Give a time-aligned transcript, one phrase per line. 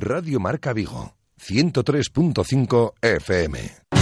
[0.00, 4.01] Radio Marca Vigo, 103.5 FM.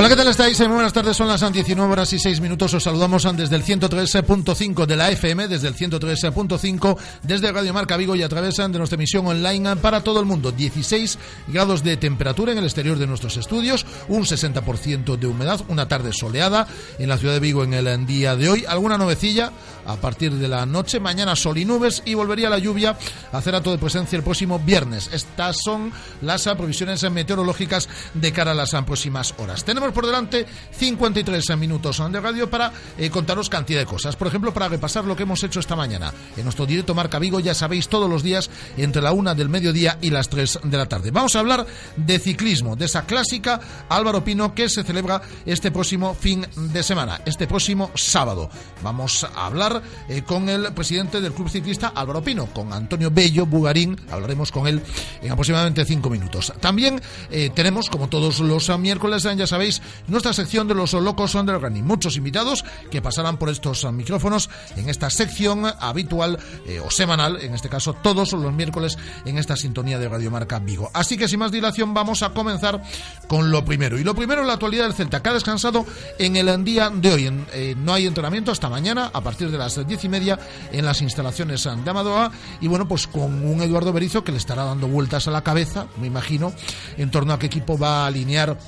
[0.00, 0.58] Hola, ¿qué tal estáis?
[0.60, 2.72] Muy buenas tardes, son las 19 horas y 6 minutos.
[2.72, 8.16] Os saludamos desde el 103.5 de la FM, desde el 103.5, desde Radio Marca Vigo
[8.16, 10.52] y a través de nuestra emisión online para todo el mundo.
[10.52, 15.86] 16 grados de temperatura en el exterior de nuestros estudios, un 60% de humedad, una
[15.86, 16.66] tarde soleada
[16.98, 18.64] en la ciudad de Vigo en el día de hoy.
[18.66, 19.52] Alguna nubecilla
[19.86, 22.96] a partir de la noche, mañana sol y nubes y volvería la lluvia
[23.32, 25.10] a hacer acto de presencia el próximo viernes.
[25.12, 29.62] Estas son las previsiones meteorológicas de cara a las próximas horas.
[29.62, 34.16] Tenemos por delante 53 minutos de radio para eh, contaros cantidad de cosas.
[34.16, 36.12] Por ejemplo, para repasar lo que hemos hecho esta mañana.
[36.36, 39.98] En nuestro directo Marca Vigo, ya sabéis, todos los días entre la una del mediodía
[40.00, 41.10] y las 3 de la tarde.
[41.10, 46.14] Vamos a hablar de ciclismo, de esa clásica Álvaro Pino que se celebra este próximo
[46.14, 48.50] fin de semana, este próximo sábado.
[48.82, 53.46] Vamos a hablar eh, con el presidente del Club Ciclista Álvaro Pino, con Antonio Bello
[53.46, 54.00] Bugarín.
[54.10, 54.82] Hablaremos con él
[55.22, 56.52] en aproximadamente 5 minutos.
[56.60, 59.69] También eh, tenemos, como todos los miércoles, ya sabéis,
[60.08, 61.82] nuestra sección de los locos underground.
[61.84, 67.54] Muchos invitados que pasarán por estos micrófonos en esta sección habitual eh, o semanal, en
[67.54, 70.90] este caso todos los miércoles en esta sintonía de Radio Marca Vigo.
[70.94, 72.82] Así que sin más dilación vamos a comenzar
[73.28, 73.98] con lo primero.
[73.98, 75.86] Y lo primero es la actualidad del Celta, que ha descansado
[76.18, 77.44] en el día de hoy.
[77.52, 80.38] Eh, no hay entrenamiento hasta mañana a partir de las diez y media
[80.72, 82.30] en las instalaciones de Amadoa.
[82.60, 85.86] Y bueno, pues con un Eduardo Berizo que le estará dando vueltas a la cabeza,
[86.00, 86.52] me imagino,
[86.96, 88.58] en torno a qué equipo va a alinear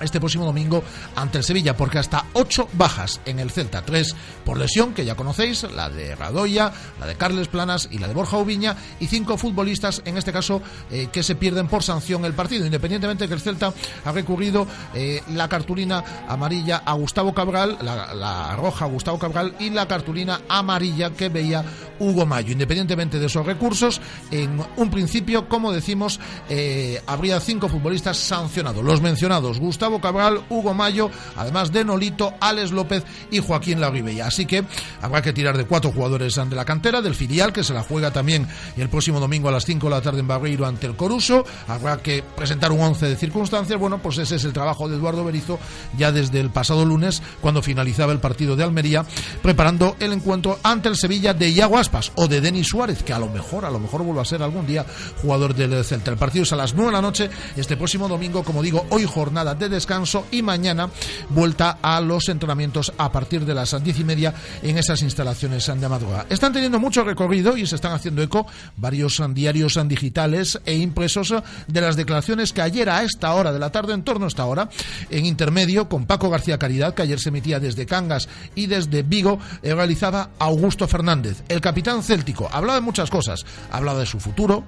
[0.00, 0.82] este próximo domingo
[1.14, 4.14] ante el Sevilla, porque hasta ocho bajas en el Celta, tres
[4.44, 8.14] por lesión, que ya conocéis, la de Radoya, la de Carles Planas y la de
[8.14, 12.34] Borja Ubiña, y cinco futbolistas, en este caso, eh, que se pierden por sanción el
[12.34, 13.72] partido, independientemente de que el Celta
[14.04, 19.70] ha recurrido eh, la cartulina amarilla a Gustavo Cabral, la, roja a Gustavo Cabral y
[19.70, 21.64] la cartulina amarilla que veía
[21.98, 22.52] Hugo Mayo.
[22.52, 28.84] Independientemente de esos recursos, en un principio, como decimos, eh, habría cinco futbolistas sancionados.
[28.84, 34.26] Los mencionados, Gustavo Cabral, Hugo Mayo, además de Nolito, Alex López y Joaquín Larribella.
[34.26, 34.64] Así que
[35.00, 38.10] habrá que tirar de cuatro jugadores de la cantera, del filial, que se la juega
[38.10, 41.44] también el próximo domingo a las 5 de la tarde en Barreiro ante el Coruso.
[41.68, 43.78] Habrá que presentar un once de circunstancias.
[43.78, 45.58] Bueno, pues ese es el trabajo de Eduardo Berizo
[45.96, 49.04] ya desde el pasado lunes, cuando finalizaba el partido de Almería,
[49.42, 53.18] preparando el encuentro ante el Sevilla de Iago Aspas o de Denis Suárez, que a
[53.18, 54.84] lo mejor, a lo mejor vuelva a ser algún día
[55.22, 56.10] jugador del Celta.
[56.10, 59.04] El partido es a las 9 de la noche, este próximo domingo, como digo, hoy
[59.04, 60.90] jornada de descanso y mañana
[61.28, 65.88] vuelta a los entrenamientos a partir de las diez y media en esas instalaciones de
[65.88, 66.26] madrugada.
[66.30, 71.34] Están teniendo mucho recorrido y se están haciendo eco varios diarios digitales e impresos
[71.66, 74.46] de las declaraciones que ayer a esta hora de la tarde, en torno a esta
[74.46, 74.68] hora,
[75.10, 79.38] en intermedio con Paco García Caridad, que ayer se emitía desde Cangas y desde Vigo,
[79.62, 82.48] eh, realizaba Augusto Fernández, el capitán céltico.
[82.50, 84.64] Hablaba de muchas cosas, hablaba de su futuro,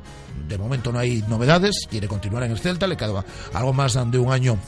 [0.48, 3.24] de momento no hay novedades, quiere continuar en el Celta, le quedaba
[3.54, 4.58] algo más de un año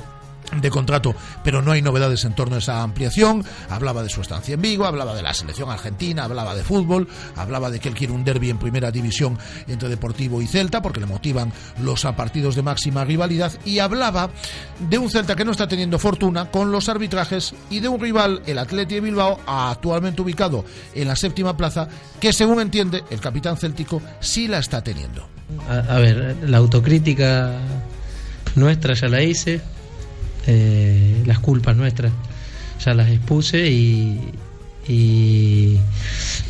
[0.57, 1.15] de contrato,
[1.45, 3.45] pero no hay novedades en torno a esa ampliación.
[3.69, 7.71] Hablaba de su estancia en Vigo, hablaba de la selección argentina, hablaba de fútbol, hablaba
[7.71, 9.39] de que él quiere un derby en primera división
[9.69, 14.31] entre Deportivo y Celta, porque le motivan los partidos de máxima rivalidad, y hablaba
[14.79, 18.43] de un Celta que no está teniendo fortuna con los arbitrajes y de un rival,
[18.47, 20.65] el Atleti de Bilbao, actualmente ubicado
[20.95, 21.89] en la séptima plaza,
[22.19, 25.29] que según entiende el capitán céltico sí la está teniendo.
[25.69, 27.53] A, a ver, la autocrítica
[28.55, 29.61] nuestra ya la hice
[30.47, 32.13] eh, las culpas nuestras.
[32.85, 34.19] Ya las expuse y,
[34.89, 35.79] y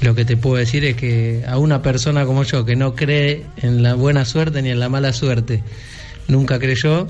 [0.01, 3.45] lo que te puedo decir es que a una persona como yo que no cree
[3.57, 5.63] en la buena suerte ni en la mala suerte,
[6.29, 7.07] nunca creyó,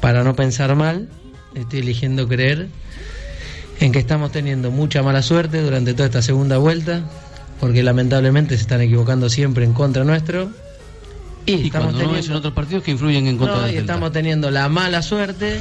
[0.00, 1.08] para no pensar mal,
[1.54, 2.68] estoy eligiendo creer
[3.80, 7.02] en que estamos teniendo mucha mala suerte durante toda esta segunda vuelta,
[7.60, 10.50] porque lamentablemente se están equivocando siempre en contra nuestro.
[11.44, 12.18] Y, estamos teniendo...
[12.18, 15.60] en otros partidos que influyen en contra no, y estamos teniendo la mala suerte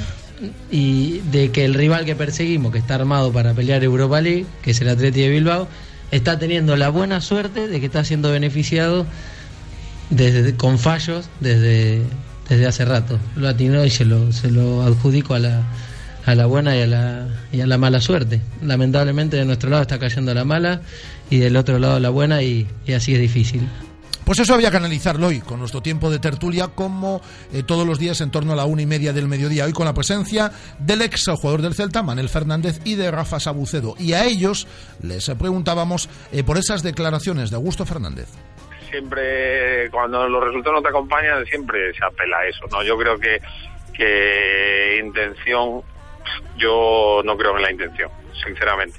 [0.71, 4.71] y de que el rival que perseguimos, que está armado para pelear Europa League, que
[4.71, 5.67] es el Atleti de Bilbao,
[6.11, 9.05] está teniendo la buena suerte de que está siendo beneficiado
[10.09, 12.01] desde, con fallos desde,
[12.49, 13.19] desde hace rato.
[13.35, 15.63] Lo atinó y se lo, se lo adjudico a la,
[16.25, 18.41] a la buena y a la, y a la mala suerte.
[18.61, 20.81] Lamentablemente de nuestro lado está cayendo la mala
[21.29, 23.67] y del otro lado la buena y, y así es difícil.
[24.25, 27.21] Pues eso había que analizarlo hoy, con nuestro tiempo de tertulia, como
[27.53, 29.65] eh, todos los días en torno a la una y media del mediodía.
[29.65, 33.93] Hoy con la presencia del ex jugador del Celta, Manel Fernández, y de Rafa Sabucedo.
[33.99, 34.67] Y a ellos
[35.03, 38.27] les preguntábamos eh, por esas declaraciones de Augusto Fernández.
[38.89, 42.65] Siempre, cuando los resultados no te acompañan, siempre se apela a eso.
[42.71, 43.39] no Yo creo que,
[43.93, 45.83] que intención,
[46.57, 48.09] yo no creo en la intención,
[48.43, 48.97] sinceramente.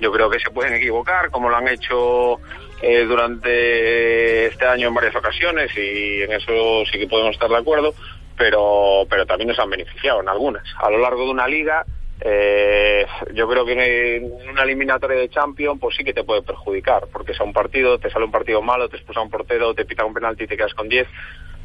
[0.00, 2.38] Yo creo que se pueden equivocar, como lo han hecho
[2.82, 7.56] eh, durante este año en varias ocasiones y en eso sí que podemos estar de
[7.56, 7.94] acuerdo,
[8.36, 10.64] pero, pero también nos han beneficiado en algunas.
[10.78, 11.84] A lo largo de una liga,
[12.20, 17.08] eh, yo creo que en una eliminatoria de Champions pues sí que te puede perjudicar,
[17.12, 20.04] porque es un partido, te sale un partido malo, te expulsa un portero, te pita
[20.04, 21.06] un penalti y te quedas con 10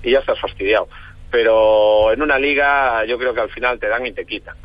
[0.03, 0.87] y ya estás fastidiado.
[1.29, 4.55] Pero en una liga yo creo que al final te dan y te quitan.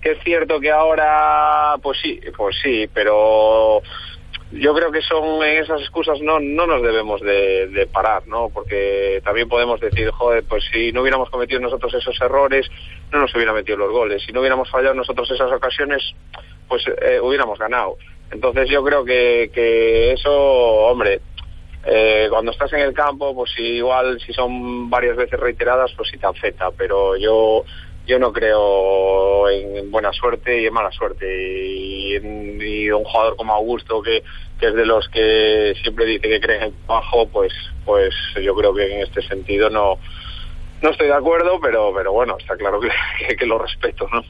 [0.00, 3.82] Que es cierto que ahora, pues sí, pues sí, pero
[4.52, 9.20] yo creo que son en esas excusas no no nos debemos de, parar no porque
[9.24, 12.68] también podemos decir joder pues si no hubiéramos cometido nosotros esos errores
[13.10, 14.22] no nos hubieran metido los goles.
[14.24, 16.02] Si no hubiéramos fallado nosotros esas ocasiones
[16.68, 17.96] pues eh, hubiéramos ganado
[18.30, 21.20] entonces yo creo que, que eso hombre
[21.84, 26.18] eh, cuando estás en el campo pues igual si son varias veces reiteradas pues sí
[26.18, 26.70] te afecta.
[26.70, 27.64] Pero yo
[28.06, 31.26] yo no creo en buena suerte y en mala suerte.
[31.26, 31.92] Y,
[32.90, 34.22] un jugador como Augusto, que,
[34.60, 37.52] es de los que siempre dice que cree en el trabajo, pues,
[37.84, 39.98] pues yo creo que en este sentido no,
[40.82, 42.90] no estoy de acuerdo, pero, pero bueno, está claro que,
[43.36, 44.22] que, lo respeto, ¿no?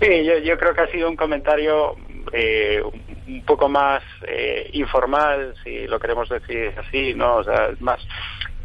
[0.00, 1.96] Sí, yo, yo creo que ha sido un comentario
[2.32, 2.82] eh,
[3.26, 7.36] un poco más eh, informal, si lo queremos decir así, ¿no?
[7.36, 8.00] O sea, más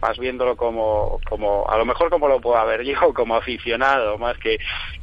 [0.04, 4.38] más viéndolo como, como a lo mejor como lo puedo haber yo como aficionado más
[4.38, 4.60] que,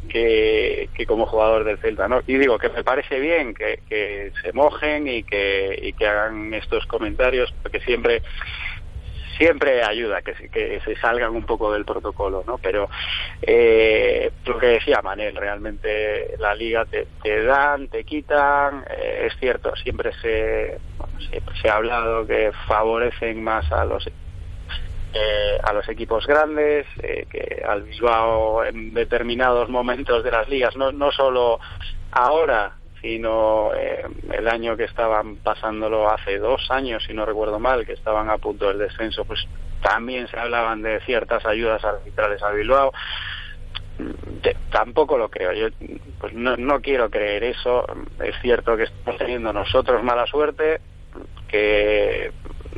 [0.09, 4.53] que, como jugador del Celta no y digo que me parece bien que, que se
[4.53, 8.23] mojen y que, y que hagan estos comentarios porque siempre
[9.39, 12.59] siempre ayuda que, que se salgan un poco del protocolo, ¿no?
[12.59, 12.91] Pero
[13.41, 19.41] eh, lo que decía Manel, realmente la liga te, te dan, te quitan, eh, es
[19.41, 20.79] cierto, siempre se,
[21.31, 24.07] siempre se ha hablado que favorecen más a los
[25.13, 30.77] eh, a los equipos grandes, eh, que al Bilbao en determinados momentos de las ligas,
[30.77, 31.59] no, no solo
[32.13, 37.85] ahora, sino eh, el año que estaban pasándolo hace dos años, si no recuerdo mal,
[37.87, 39.47] que estaban a punto del descenso, pues
[39.83, 42.93] también se hablaban de ciertas ayudas arbitrales a Bilbao.
[44.71, 45.53] tampoco lo creo.
[45.53, 45.69] Yo
[46.21, 47.85] pues no, no quiero creer eso.
[48.23, 50.81] Es cierto que estamos teniendo nosotros mala suerte,
[51.49, 52.31] que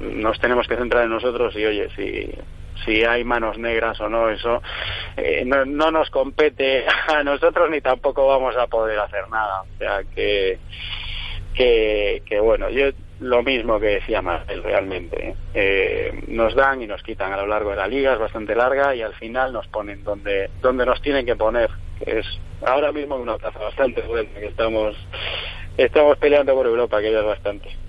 [0.02, 2.30] nos tenemos que centrar en nosotros y oye, si,
[2.84, 4.62] si hay manos negras o no, eso
[5.16, 9.62] eh, no, no nos compete a nosotros ni tampoco vamos a poder hacer nada.
[9.62, 10.58] O sea que,
[11.54, 12.90] que, que bueno, yo
[13.22, 15.28] lo mismo que decía Marcel realmente.
[15.28, 15.34] ¿eh?
[15.54, 18.94] Eh, nos dan y nos quitan a lo largo de la liga, es bastante larga
[18.94, 21.70] y al final nos ponen donde, donde nos tienen que poner,
[22.02, 22.26] que es
[22.66, 24.96] ahora mismo una plaza bastante buena, que estamos,
[25.76, 27.81] estamos peleando por Europa, que ya es bastante.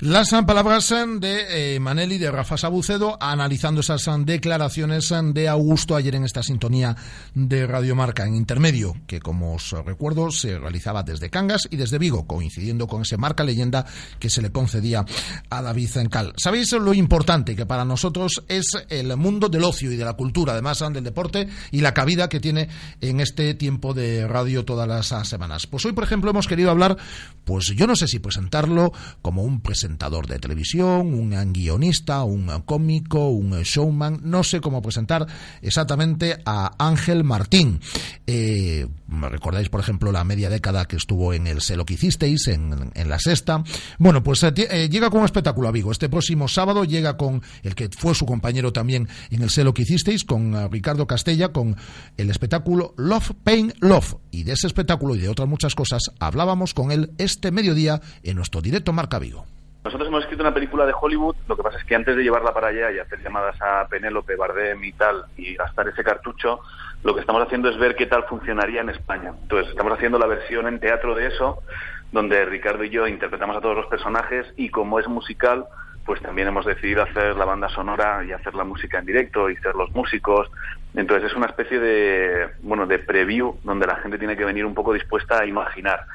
[0.00, 6.24] Las palabras de eh, Maneli de Rafa Sabucedo analizando esas declaraciones de Augusto ayer en
[6.24, 6.94] esta sintonía
[7.32, 11.96] de Radio Marca en intermedio, que como os recuerdo se realizaba desde Cangas y desde
[11.96, 13.86] Vigo, coincidiendo con ese marca leyenda
[14.18, 15.02] que se le concedía
[15.48, 16.34] a David Zencal.
[16.36, 20.52] Sabéis lo importante que para nosotros es el mundo del ocio y de la cultura,
[20.52, 22.68] además del deporte y la cabida que tiene
[23.00, 25.66] en este tiempo de radio todas las semanas.
[25.66, 26.98] Pues hoy, por ejemplo, hemos querido hablar,
[27.44, 32.48] pues yo no sé si presentarlo como un presentador presentador de televisión, un guionista, un
[32.64, 35.28] cómico, un showman, no sé cómo presentar
[35.62, 37.78] exactamente a Ángel Martín.
[38.26, 42.48] Eh, recordáis, por ejemplo, la media década que estuvo en el Sé lo que hicisteis,
[42.48, 43.62] en, la sexta.
[43.98, 45.92] Bueno, pues eh, eh, llega con un espectáculo a Vigo.
[45.92, 49.72] Este próximo sábado llega con el que fue su compañero también en el Sé lo
[49.72, 51.76] que hicisteis, con eh, Ricardo Castella, con
[52.16, 54.16] el espectáculo Love, Pain, Love.
[54.32, 58.36] Y de ese espectáculo y de otras muchas cosas hablábamos con él este mediodía en
[58.36, 59.46] nuestro directo Marca Vigo.
[59.86, 62.52] Nosotros hemos escrito una película de Hollywood, lo que pasa es que antes de llevarla
[62.52, 66.58] para allá y hacer llamadas a Penélope, Bardem y tal, y gastar ese cartucho,
[67.04, 69.32] lo que estamos haciendo es ver qué tal funcionaría en España.
[69.42, 71.62] Entonces, estamos haciendo la versión en teatro de eso,
[72.10, 75.66] donde Ricardo y yo interpretamos a todos los personajes y como es musical,
[76.04, 79.56] pues también hemos decidido hacer la banda sonora y hacer la música en directo y
[79.58, 80.50] ser los músicos.
[80.96, 84.74] Entonces es una especie de, bueno, de preview donde la gente tiene que venir un
[84.74, 86.06] poco dispuesta a imaginar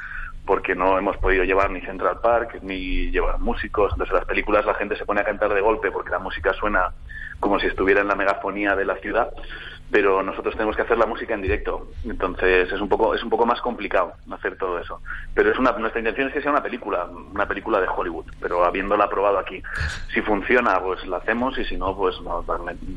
[0.46, 3.92] porque no hemos podido llevar ni Central Park ni llevar músicos.
[3.94, 6.54] Entonces, en las películas la gente se pone a cantar de golpe porque la música
[6.54, 6.92] suena
[7.40, 9.32] como si estuviera en la megafonía de la ciudad,
[9.90, 11.88] pero nosotros tenemos que hacer la música en directo.
[12.06, 15.02] Entonces, es un poco es un poco más complicado hacer todo eso.
[15.34, 18.64] Pero es una nuestra intención es que sea una película, una película de Hollywood, pero
[18.64, 19.62] habiéndola probado aquí.
[20.14, 22.44] Si funciona, pues la hacemos y si no, pues no,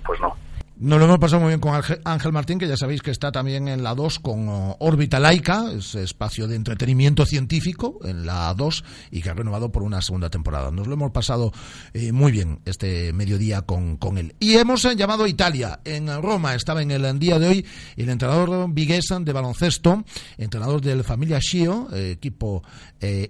[0.05, 0.37] pues no.
[0.77, 3.69] Nos lo hemos pasado muy bien con Ángel Martín, que ya sabéis que está también
[3.69, 8.85] en la 2 con uh, Órbita Laica, ese espacio de entretenimiento científico en la 2
[9.13, 10.73] y que ha renovado por una segunda temporada.
[10.73, 11.53] Nos lo hemos pasado
[11.93, 14.35] eh, muy bien este mediodía con, con él.
[14.41, 15.79] Y hemos eh, llamado a Italia.
[15.85, 17.67] En Roma estaba en el día de hoy
[17.97, 20.03] el entrenador Viguesan de baloncesto,
[20.39, 22.65] entrenador del Familia Schio, eh, equipo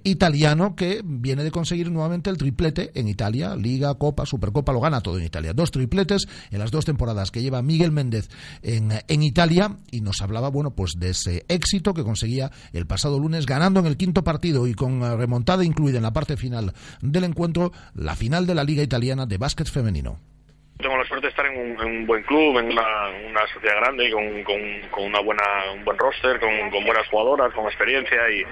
[0.05, 5.01] italiano que viene de conseguir nuevamente el triplete en Italia, Liga, Copa, Supercopa, lo gana
[5.01, 5.53] todo en Italia.
[5.53, 8.29] Dos tripletes en las dos temporadas que lleva Miguel Méndez
[8.63, 13.19] en, en Italia y nos hablaba, bueno, pues de ese éxito que conseguía el pasado
[13.19, 17.25] lunes ganando en el quinto partido y con remontada incluida en la parte final del
[17.25, 20.34] encuentro la final de la Liga Italiana de Básquet Femenino
[20.78, 24.43] tengo la suerte de estar en un, buen club, en una, sociedad grande, con,
[24.90, 28.43] con, una buena, un buen roster, con, buenas jugadoras, con experiencia y,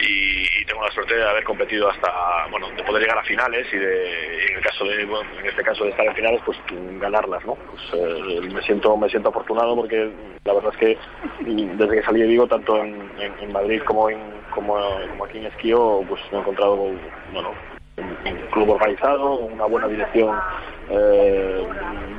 [0.00, 3.76] y, tengo la suerte de haber competido hasta, bueno, de poder llegar a finales y
[3.76, 6.58] de, en el caso de, en este caso de estar en finales, pues
[7.00, 7.54] ganarlas, ¿no?
[7.54, 10.10] Pues eh, me siento, me siento afortunado porque
[10.44, 10.98] la verdad es que
[11.44, 14.18] desde que salí de Vigo, tanto en, en, Madrid como en,
[14.50, 14.76] como
[15.24, 16.76] aquí en Esquío, pues me he encontrado,
[17.32, 17.52] bueno,
[17.96, 20.36] un club organizado, una buena dirección
[20.92, 21.66] eh,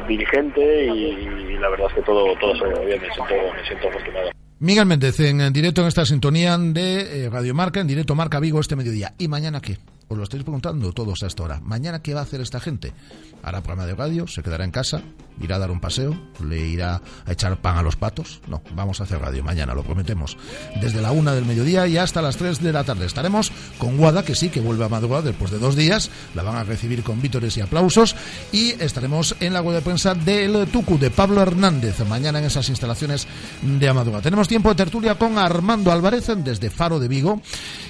[0.08, 3.88] dirigente y, la verdad es que todo, todo se ve bien, me siento, me siento
[3.88, 4.30] afortunado.
[4.60, 8.60] Miguel Méndez en directo en esta sintonía de eh, Radio Marca, en directo Marca Vigo
[8.60, 9.14] este mediodía.
[9.18, 9.78] ¿Y mañana qué?
[10.14, 11.60] Os lo estáis preguntando todos a esta hora.
[11.60, 12.94] ¿Mañana qué va a hacer esta gente?
[13.42, 15.02] Hará programa de radio, se quedará en casa,
[15.42, 16.16] irá a dar un paseo,
[16.48, 18.40] le irá a echar pan a los patos.
[18.48, 20.38] No, vamos a hacer radio mañana, lo prometemos.
[20.80, 23.08] Desde la una del mediodía y hasta las tres de la tarde.
[23.08, 26.12] Estaremos con Guada, que sí, que vuelve a madrugar después de dos días.
[26.36, 28.16] La van a recibir con vítores y aplausos.
[28.52, 32.70] Y estaremos en la web de prensa del Tucu, de Pablo Hernández, mañana en esas
[32.70, 33.28] instalaciones
[33.64, 34.22] de Amadua.
[34.22, 37.42] Tenemos tiempo de tertulia con Armando Álvarez desde Faro de Vigo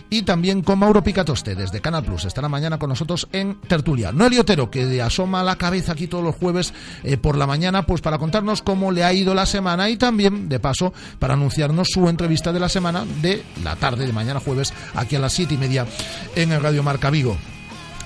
[0.10, 2.13] y también con Mauro Picatoste desde Canal Plus.
[2.14, 4.12] Estará mañana con nosotros en tertulia.
[4.12, 8.02] Noelio Otero, que asoma la cabeza aquí todos los jueves eh, por la mañana, pues
[8.02, 12.08] para contarnos cómo le ha ido la semana y también, de paso, para anunciarnos su
[12.08, 15.58] entrevista de la semana de la tarde de mañana jueves, aquí a las siete y
[15.58, 15.88] media
[16.36, 17.36] en el Radio Marca Vigo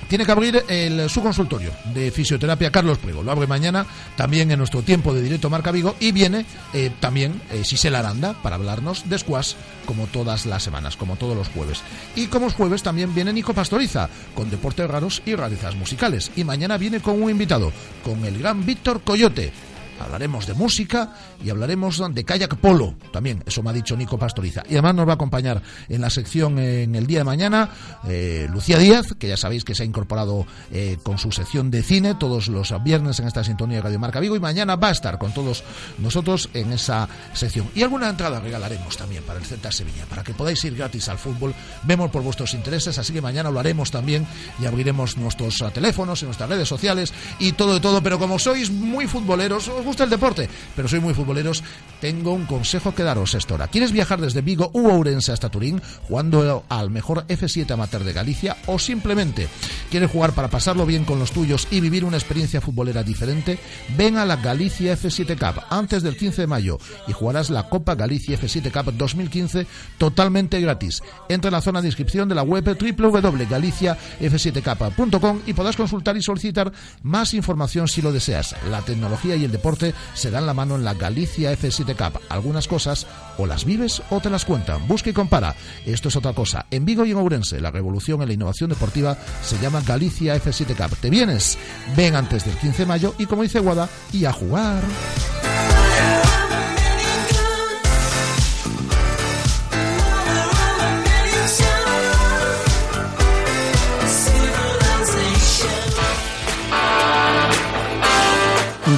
[0.08, 3.22] tiene que abrir el, su consultorio de fisioterapia Carlos Prego.
[3.22, 3.86] Lo abre mañana
[4.16, 7.62] también en nuestro tiempo de directo Marca Vigo y viene eh, también eh,
[7.94, 9.54] Aranda para hablarnos de squash
[9.86, 11.82] como todas las semanas, como todos los jueves.
[12.14, 16.30] Y como es jueves también viene Nico Pastoriza con deportes raros y rarezas musicales.
[16.36, 17.72] Y mañana viene con un invitado,
[18.04, 19.52] con el gran Víctor Coyote
[20.00, 21.12] hablaremos de música
[21.42, 24.62] y hablaremos de kayak polo, también, eso me ha dicho Nico Pastoriza.
[24.68, 27.70] Y además nos va a acompañar en la sección en el día de mañana
[28.06, 31.82] eh, Lucía Díaz, que ya sabéis que se ha incorporado eh, con su sección de
[31.82, 34.92] cine todos los viernes en esta sintonía de Radio Marca Vigo y mañana va a
[34.92, 35.64] estar con todos
[35.98, 37.68] nosotros en esa sección.
[37.74, 41.18] Y alguna entrada regalaremos también para el Celta Sevilla, para que podáis ir gratis al
[41.18, 41.54] fútbol.
[41.84, 44.26] Vemos por vuestros intereses, así que mañana lo haremos también
[44.60, 48.02] y abriremos nuestros teléfonos y nuestras redes sociales y todo de todo.
[48.02, 51.64] Pero como sois muy futboleros, os gusta el deporte, pero soy muy futboleros,
[52.00, 53.68] tengo un consejo que daros esta hora.
[53.68, 58.58] ¿Quieres viajar desde Vigo u Ourense hasta Turín jugando al mejor F7 amateur de Galicia
[58.66, 59.48] o simplemente
[59.90, 63.58] quieres jugar para pasarlo bien con los tuyos y vivir una experiencia futbolera diferente?
[63.96, 67.94] Ven a la Galicia F7 Cup antes del 15 de mayo y jugarás la Copa
[67.94, 69.66] Galicia F7 Cup 2015
[69.96, 71.02] totalmente gratis.
[71.30, 76.70] Entra en la zona de inscripción de la web www.galiciaf7cup.com y podrás consultar y solicitar
[77.02, 78.54] más información si lo deseas.
[78.70, 79.77] La tecnología y el deporte
[80.14, 82.20] se dan la mano en la Galicia F7 Cup.
[82.28, 83.06] Algunas cosas
[83.36, 84.86] o las vives o te las cuentan.
[84.86, 85.54] Busca y compara.
[85.86, 86.66] Esto es otra cosa.
[86.70, 90.76] En Vigo y en Ourense, la revolución en la innovación deportiva se llama Galicia F7
[90.76, 90.96] Cup.
[90.98, 91.58] ¿Te vienes?
[91.96, 94.82] Ven antes del 15 de mayo y como dice Guada, y a jugar.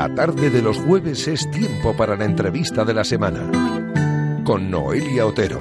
[0.00, 4.40] La tarde de los jueves es tiempo para la entrevista de la semana.
[4.44, 5.60] Con Noelia Otero.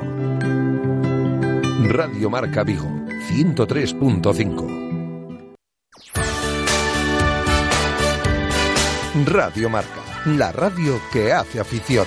[1.89, 2.87] Radio Marca Vigo,
[3.27, 5.57] 103.5.
[9.25, 12.05] Radio Marca, la radio que hace afición.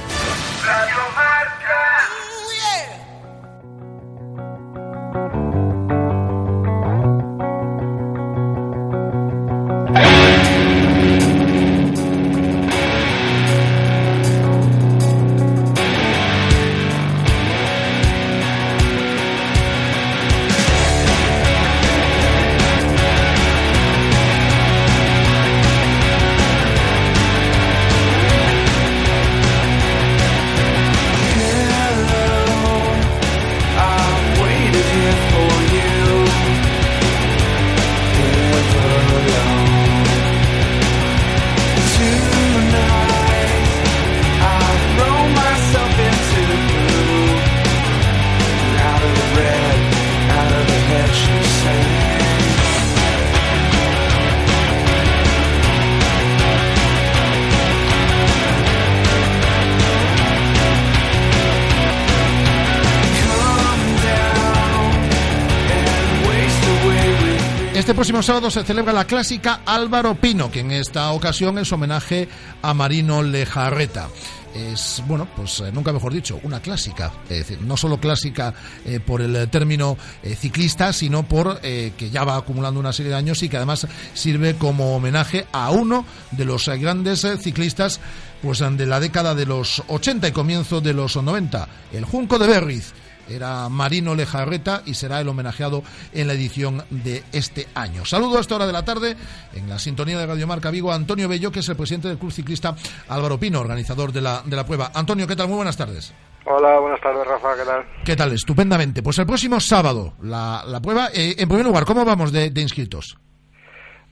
[68.22, 72.28] Próximo sábado se celebra la clásica Álvaro Pino, que en esta ocasión es homenaje
[72.62, 74.08] a Marino Lejarreta
[74.54, 77.10] es, bueno, pues eh, nunca mejor dicho, una clásica.
[77.24, 82.24] Es decir, no solo clásica eh, por el término eh, ciclista, sino por que ya
[82.24, 86.44] va acumulando una serie de años y que además sirve como homenaje a uno de
[86.44, 87.98] los grandes ciclistas
[88.42, 92.46] pues de la década de los 80 y comienzo de los 90, el Junco de
[92.46, 92.92] Berriz
[93.28, 95.82] era Marino Lejarreta y será el homenajeado
[96.12, 98.04] en la edición de este año.
[98.04, 99.16] Saludo a esta hora de la tarde
[99.54, 102.18] en la sintonía de Radio Marca Vigo a Antonio Bello, que es el presidente del
[102.18, 102.74] Club Ciclista
[103.08, 104.90] Álvaro Pino, organizador de la, de la prueba.
[104.94, 105.48] Antonio, ¿qué tal?
[105.48, 106.12] Muy buenas tardes.
[106.44, 107.86] Hola, buenas tardes, Rafa, ¿qué tal?
[108.04, 108.32] ¿Qué tal?
[108.32, 109.02] Estupendamente.
[109.02, 111.08] Pues el próximo sábado, la, la prueba.
[111.14, 113.16] Eh, en primer lugar, ¿cómo vamos de inscritos?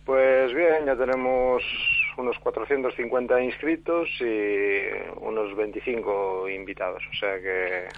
[0.04, 1.62] Pues bien, ya tenemos
[2.20, 4.80] unos 450 inscritos y
[5.20, 7.02] unos 25 invitados.
[7.10, 7.88] O sea que.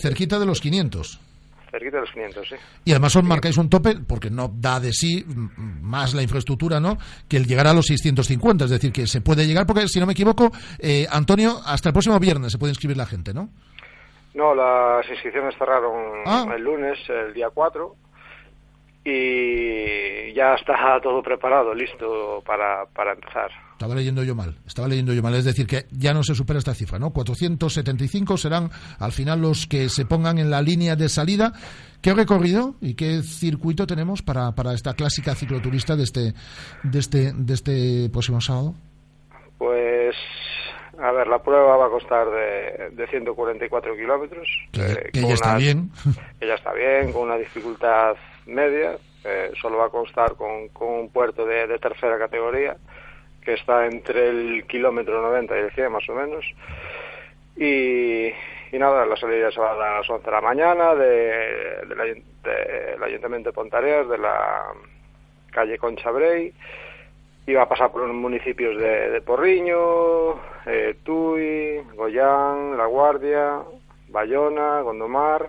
[0.00, 1.20] cerquita de los 500.
[1.70, 2.56] Cerquita de los 500, sí.
[2.84, 6.98] Y además os marcáis un tope, porque no da de sí más la infraestructura, ¿no?
[7.28, 8.64] Que el llegar a los 650.
[8.64, 11.92] Es decir, que se puede llegar, porque si no me equivoco, eh, Antonio, hasta el
[11.92, 13.50] próximo viernes se puede inscribir la gente, ¿no?
[14.34, 16.46] No, las inscripciones cerraron ah.
[16.54, 17.96] el lunes, el día 4
[19.10, 23.50] y ya está todo preparado, listo para, para empezar.
[23.72, 26.58] Estaba leyendo yo mal, estaba leyendo yo mal, es decir, que ya no se supera
[26.58, 27.10] esta cifra, ¿no?
[27.10, 31.52] 475 serán al final los que se pongan en la línea de salida.
[32.02, 36.34] ¿Qué recorrido y qué circuito tenemos para, para esta clásica cicloturista de este,
[36.82, 38.74] de este, de este próximo sábado?
[39.58, 40.16] Pues
[40.98, 44.48] a ver, la prueba va a costar de, de 144 kilómetros.
[44.72, 45.90] Que, eh, ya está bien.
[46.38, 48.16] Que ya está bien, con una dificultad
[48.50, 48.96] media.
[49.24, 52.76] Eh, solo va a constar con, con un puerto de, de, tercera categoría,
[53.42, 56.44] que está entre el kilómetro 90 y el 100 más o menos.
[57.56, 58.28] Y,
[58.72, 61.84] y nada, la salida se va a dar a las 11 de la mañana de,
[61.86, 64.72] del Ayuntamiento de Pontareas, de la
[65.50, 66.54] calle Conchabrey
[67.46, 70.34] y va a pasar por unos municipios de, de Porriño,
[70.66, 73.62] eh, Tui, Goyán, La Guardia,
[74.08, 75.48] Bayona, Gondomar,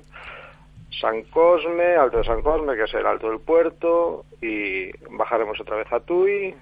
[1.00, 5.78] San Cosme, Alto de San Cosme, que es el Alto del Puerto, y bajaremos otra
[5.78, 6.54] vez a Tui,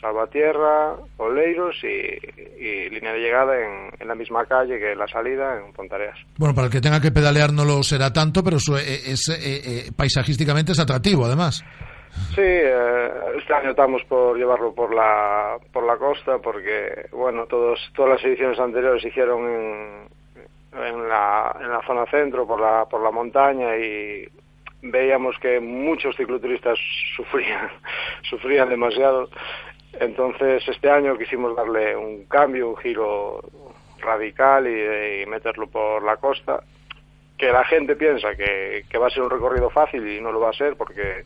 [0.00, 6.18] Salvatierra, Oleiros y, línea de llegada en, la misma calle que la salida en Pontareas.
[6.36, 9.90] Bueno, para el que tenga que pedalear no lo será tanto, pero eh, es, eh,
[9.96, 11.64] paisajísticamente es atractivo además.
[12.34, 17.78] Sí, eh, este año estamos por llevarlo por la por la costa porque bueno todos
[17.94, 20.08] todas las ediciones anteriores se hicieron en,
[20.72, 24.28] en la en la zona centro por la por la montaña y
[24.82, 26.78] veíamos que muchos cicloturistas
[27.16, 27.70] sufrían
[28.22, 29.28] sufrían demasiado.
[30.00, 33.40] Entonces este año quisimos darle un cambio un giro
[34.00, 36.62] radical y, meterlo por la costa.
[37.36, 40.40] Que la gente piensa que, que va a ser un recorrido fácil y no lo
[40.40, 41.24] va a ser porque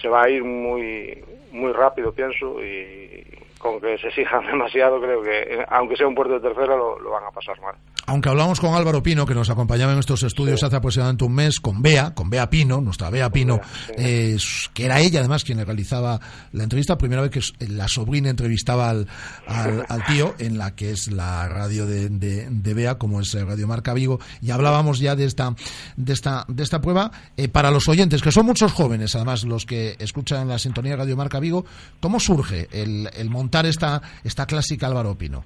[0.00, 3.24] se va a ir muy, muy rápido, pienso, y
[3.58, 7.10] con que se exijan demasiado, creo que, aunque sea un puerto de tercera, lo, lo
[7.10, 7.74] van a pasar mal
[8.08, 11.60] aunque hablamos con Álvaro Pino, que nos acompañaba en estos estudios hace aproximadamente un mes,
[11.60, 13.60] con Bea, con Bea Pino, nuestra Bea Pino,
[13.98, 14.34] eh,
[14.72, 16.18] que era ella además quien realizaba
[16.52, 19.06] la entrevista, primera vez que la sobrina entrevistaba al,
[19.46, 23.92] al, tío en la que es la radio de, de, Bea, como es Radio Marca
[23.92, 25.54] Vigo, y hablábamos ya de esta,
[25.98, 27.10] de esta, de esta prueba.
[27.36, 30.96] Eh, para los oyentes, que son muchos jóvenes, además, los que escuchan la sintonía de
[30.96, 31.66] Radio Marca Vigo,
[32.00, 35.42] ¿cómo surge el, el montar esta, esta clásica Álvaro Pino?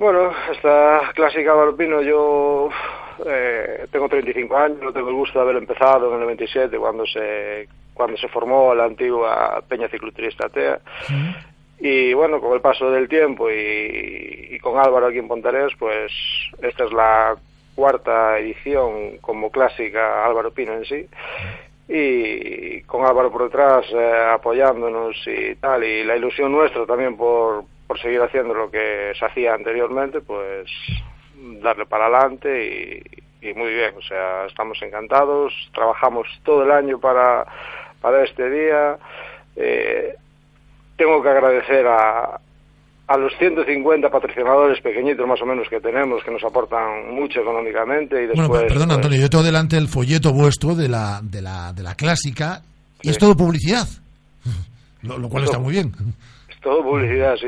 [0.00, 2.68] Bueno, esta clásica Valpino yo
[3.24, 7.06] eh, tengo 35 años, no tengo el gusto de haber empezado en el 97 cuando
[7.06, 10.80] se cuando se formó la antigua Peña Cicloturista TEA.
[11.78, 16.12] Y bueno, con el paso del tiempo y, con Álvaro aquí en Pontareas, pues
[16.60, 17.36] esta es la
[17.74, 21.08] cuarta edición como clásica Álvaro Pino en sí.
[21.88, 27.64] Y con Álvaro por detrás eh, apoyándonos y tal, y la ilusión nuestra también por,
[27.86, 30.68] por seguir haciendo lo que se hacía anteriormente, pues
[31.62, 33.00] darle para adelante
[33.40, 37.46] y, muy bien, o sea, estamos encantados, trabajamos todo el año para,
[38.00, 38.98] para este día.
[39.54, 40.16] Eh,
[40.96, 42.40] tengo que agradecer a,
[43.08, 48.24] a los 150 patrocinadores pequeñitos más o menos que tenemos, que nos aportan mucho económicamente.
[48.24, 51.40] Y después, bueno, perdón, pues Antonio, yo tengo delante el folleto vuestro de la, de
[51.40, 52.62] la, de la clásica
[53.02, 53.86] y es todo publicidad,
[55.02, 55.92] lo, cual está muy bien.
[56.60, 57.46] Todo publicidad, sí.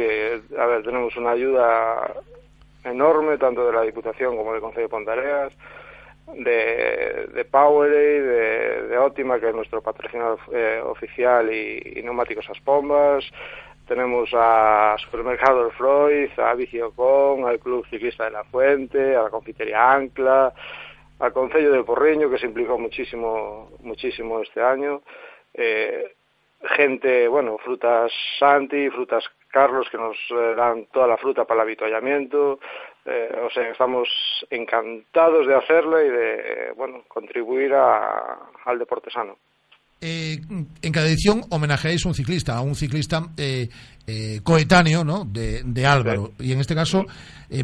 [0.56, 2.14] A ver, tenemos una ayuda
[2.84, 5.52] enorme, tanto de la Diputación como del Consejo de Pontareas,
[6.34, 13.24] de, de Powerade, de, de Óptima, que es nuestro patrocinador eh, oficial, y, Neumáticos Aspombas.
[13.88, 19.92] Tenemos a Supermercado Freud, a Viciocon, al Club Ciclista de la Fuente, a la Confitería
[19.92, 20.52] Ancla,
[21.18, 25.00] al Concello de Porriño, que se implicó muchísimo, muchísimo este año.
[25.54, 26.14] Eh,
[26.76, 31.68] gente, bueno, frutas Santi, frutas Carlos, que nos eh, dan toda la fruta para el
[31.68, 32.60] habituallamiento.
[33.06, 34.06] Eh, o sea, estamos
[34.50, 39.38] encantados de hacerlo y de, bueno, contribuir a, al deporte sano.
[40.00, 43.30] En cada edición homenajeáis a un ciclista, a un ciclista
[44.42, 45.24] coetáneo ¿no?
[45.24, 46.32] de, de Álvaro.
[46.38, 47.06] Y en este caso,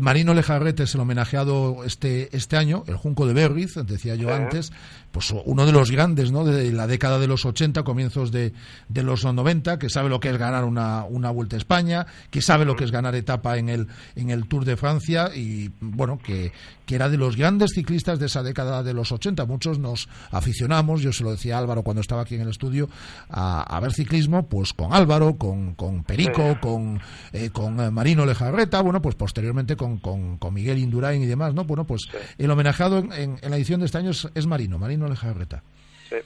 [0.01, 4.73] Marino Lejarrete es el homenajeado este, este año, el Junco de Berriz, decía yo antes,
[5.15, 6.45] pues uno de los grandes ¿no?
[6.45, 8.53] de la década de los 80, comienzos de,
[8.89, 12.43] de los 90, que sabe lo que es ganar una, una Vuelta a España, que
[12.43, 16.19] sabe lo que es ganar etapa en el, en el Tour de Francia y, bueno,
[16.19, 16.53] que,
[16.85, 19.45] que era de los grandes ciclistas de esa década de los 80.
[19.47, 22.89] Muchos nos aficionamos, yo se lo decía a Álvaro cuando estaba aquí en el estudio,
[23.29, 27.01] a, ver ciclismo, pues con Álvaro, con, con Perico, con,
[27.33, 31.55] eh, con eh, Marino Lejarreta, bueno, pues posteriormente con, con, con, Miguel Indurain y demás,
[31.55, 31.64] ¿no?
[31.64, 32.03] Bueno, pues
[32.38, 36.16] el homenajeado en, en, la edición de este año es Marino, Marino Sí.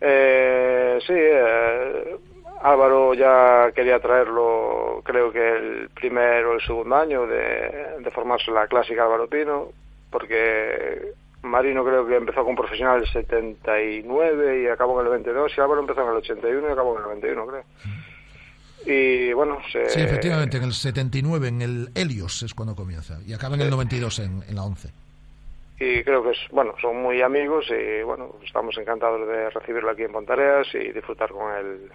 [0.00, 2.16] Eh, sí, eh,
[2.62, 8.50] Álvaro ya quería traerlo, creo que el primer o el segundo año de, de formarse
[8.50, 9.68] la clásica Álvaro Pino,
[10.10, 15.60] porque Marino creo que empezó con profesional el 79 y acabó en el 22, y
[15.60, 17.64] Álvaro empezó en el 81 y acabó en el 91, creo.
[18.86, 23.54] Y bueno, Sí, efectivamente, en el 79, en el Helios es cuando comienza, y acaba
[23.54, 24.90] en el 92 en, en la 11
[25.78, 30.02] y creo que es, bueno, son muy amigos y bueno, estamos encantados de recibirlo aquí
[30.02, 31.90] en Pontareas y disfrutar con él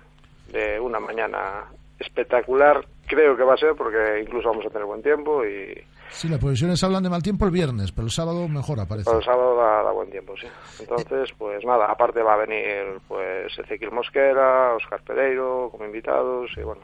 [0.51, 1.65] de una mañana
[1.97, 5.81] espectacular, creo que va a ser porque incluso vamos a tener buen tiempo y...
[6.09, 9.09] Sí, las previsiones hablan de mal tiempo el viernes, pero el sábado mejor aparece.
[9.09, 10.47] el sábado da, buen tiempo, sí.
[10.79, 16.61] Entonces, pues nada, aparte va a venir pues Ezequiel Mosquera, Oscar Pereiro como invitados y
[16.61, 16.81] bueno...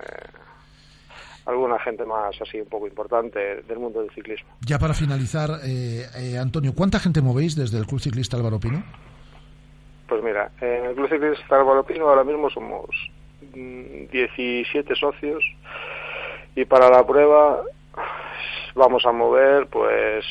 [0.00, 0.46] Eh,
[1.46, 4.48] alguna gente más así un poco importante del mundo del ciclismo.
[4.60, 8.82] Ya para finalizar, eh, eh, Antonio, ¿cuánta gente movéis desde el Club Ciclista Álvaro Pino?
[10.08, 12.90] Pues mira, en el Club Ciclista Álvaro Pino ahora mismo somos
[13.52, 15.44] 17 mm, socios
[16.54, 17.62] y para la prueba
[18.76, 20.24] vamos a mover pues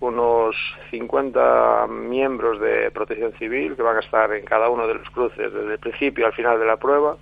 [0.00, 0.56] unos
[0.90, 5.52] 50 miembros de protección civil que van a estar en cada uno de los cruces
[5.52, 7.16] desde el principio al final de la prueba.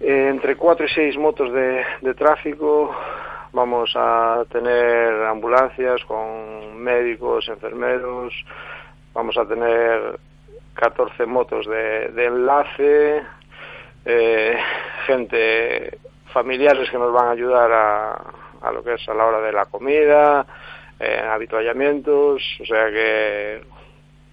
[0.00, 2.94] Eh, entre cuatro y seis motos de, tráfico,
[3.52, 8.34] vamos a tener ambulancias con médicos, enfermeros,
[9.14, 10.18] vamos a tener
[10.74, 13.22] 14 motos de, enlace,
[14.04, 14.58] eh,
[15.06, 15.98] gente,
[16.32, 19.66] familiares que nos van a ayudar a, lo que es a la hora de la
[19.66, 20.46] comida,
[20.98, 23.62] eh, habituallamientos, o sea que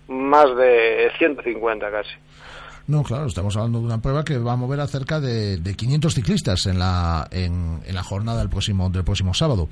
[0.08, 2.16] más de 150 casi.
[2.92, 5.76] No, claro, estamos hablando de una prueba que va a mover a cerca de, de
[5.76, 9.70] 500 ciclistas en la, en, en, la jornada del próximo, del próximo sábado.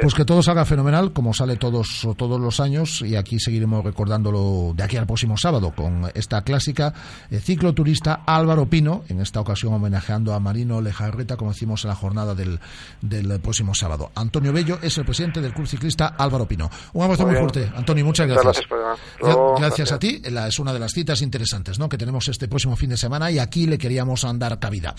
[0.00, 4.72] Pues que todo salga fenomenal, como sale todos, todos los años, y aquí seguiremos recordándolo
[4.74, 6.94] de aquí al próximo sábado con esta clásica
[7.30, 11.96] eh, cicloturista Álvaro Pino, en esta ocasión homenajeando a Marino Lejarreta, como decimos en la
[11.96, 12.60] jornada del,
[13.02, 14.10] del próximo sábado.
[14.14, 16.70] Antonio Bello es el presidente del Club Ciclista Álvaro Pino.
[16.94, 18.62] Un abrazo muy, muy fuerte, Antonio, muchas gracias.
[18.70, 21.90] Gracias, gracias, gracias a ti, la, es una de las citas interesantes ¿no?
[21.90, 24.94] que tenemos este próximo fin de semana y aquí le queríamos andar cabida.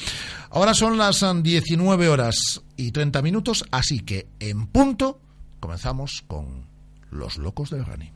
[0.50, 5.22] Ahora son las 19 horas y 30 minutos, así que en punto
[5.62, 6.68] comenzamos con
[7.12, 8.12] Los Locos del Running.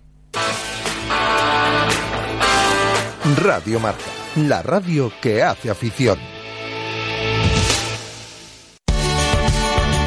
[3.37, 4.03] Radio Marca,
[4.35, 6.19] la radio que hace afición.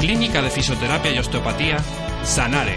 [0.01, 1.79] Clínica de Fisioterapia y Osteopatía,
[2.23, 2.77] Sanare.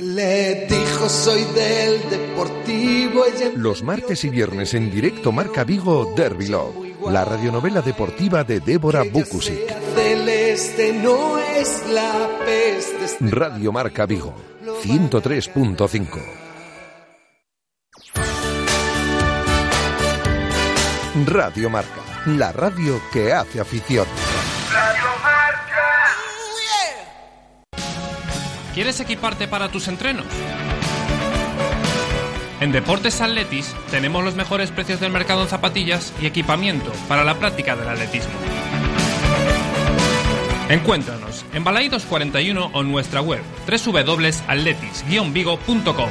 [0.00, 3.24] Le dijo soy del Deportivo.
[3.56, 9.02] Los martes y viernes en directo Marca Vigo Derby Love, la radionovela deportiva de Débora
[9.02, 9.58] Bukusic.
[11.02, 13.16] No es la peste.
[13.30, 14.34] Radio Marca Vigo,
[14.82, 16.06] 103.5.
[21.26, 24.06] Radio Marca, la radio que hace afición.
[28.74, 30.26] ¿Quieres equiparte para tus entrenos?
[32.60, 37.38] En Deportes Atletis tenemos los mejores precios del mercado en zapatillas y equipamiento para la
[37.38, 38.32] práctica del atletismo.
[40.68, 46.10] Encuéntranos en Balaidos 41 o en nuestra web www.atletis-vigo.com.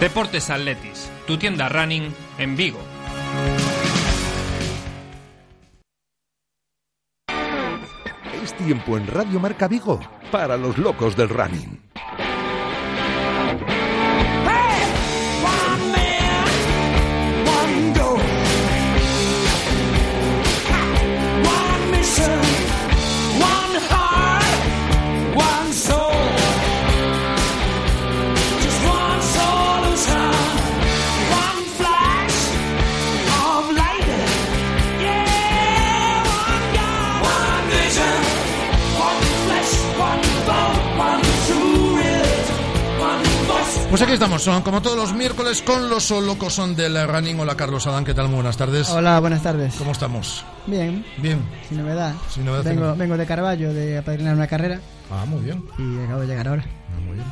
[0.00, 2.80] Deportes Atletis, tu tienda running en Vigo.
[8.64, 10.00] Tiempo en Radio Marca Vigo
[10.32, 11.78] para los locos del running.
[43.94, 47.38] Pues aquí estamos, son como todos los miércoles con los locos son del running.
[47.38, 48.26] Hola Carlos Adán, ¿qué tal?
[48.26, 48.90] Muy buenas tardes.
[48.90, 49.76] Hola, buenas tardes.
[49.76, 50.44] ¿Cómo estamos?
[50.66, 51.06] Bien.
[51.18, 51.40] Bien.
[51.68, 52.12] Sin novedad.
[52.28, 52.64] Sin novedad.
[52.64, 54.80] Vengo, vengo de Carballo de apadrinar una carrera.
[55.12, 55.64] Ah, muy bien.
[55.78, 56.64] Y acabo de llegar ahora.
[56.66, 57.26] Ah, muy bien.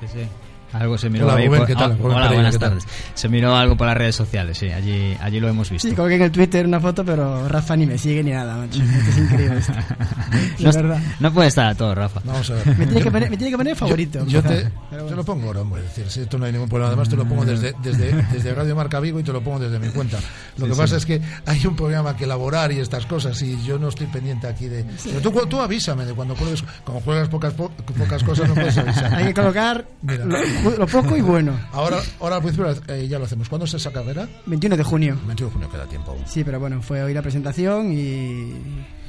[0.00, 0.28] Sí, sí.
[0.74, 1.92] Algo se miró Hola, ahí Rubén, por- ¿qué tal?
[1.92, 2.84] Ah, hola, buenas tardes.
[3.14, 5.88] Se miró algo por las redes sociales, sí, allí, allí lo hemos visto.
[5.88, 8.82] Sí, colgué en el Twitter una foto, pero Rafa ni me sigue ni nada, macho.
[8.82, 9.72] Esto es increíble esto.
[10.58, 11.00] no, De verdad.
[11.20, 12.20] no puede estar a todo, Rafa.
[12.24, 12.66] Vamos a ver.
[12.78, 14.18] Me tiene que poner, me tiene que poner favorito.
[14.26, 15.16] Yo, yo te, bueno.
[15.16, 15.82] lo pongo ahora, hombre.
[15.82, 16.88] Es decir, si esto no hay ningún problema.
[16.88, 19.78] Además, te lo pongo desde, desde, desde Radio Marca Vigo y te lo pongo desde
[19.78, 20.18] mi cuenta.
[20.56, 20.80] Lo Sí, que sí.
[20.80, 24.06] pasa es que hay un programa que elaborar y estas cosas y yo no estoy
[24.08, 24.84] pendiente aquí de.
[25.04, 26.64] Pero tú, tú avísame de cuando juegues.
[26.84, 29.14] Como juegas pocas, po- pocas cosas, no puedes avisar.
[29.14, 30.24] Hay que colocar Mira.
[30.24, 30.36] lo,
[30.70, 31.58] lo poco y bueno.
[31.72, 33.48] Ahora, ahora al principio eh, ya lo hacemos.
[33.48, 34.28] ¿Cuándo es esa carrera?
[34.46, 35.18] 21 de junio.
[35.26, 36.22] 21 de junio queda tiempo aún.
[36.26, 38.52] Sí, pero bueno, fue hoy la presentación y,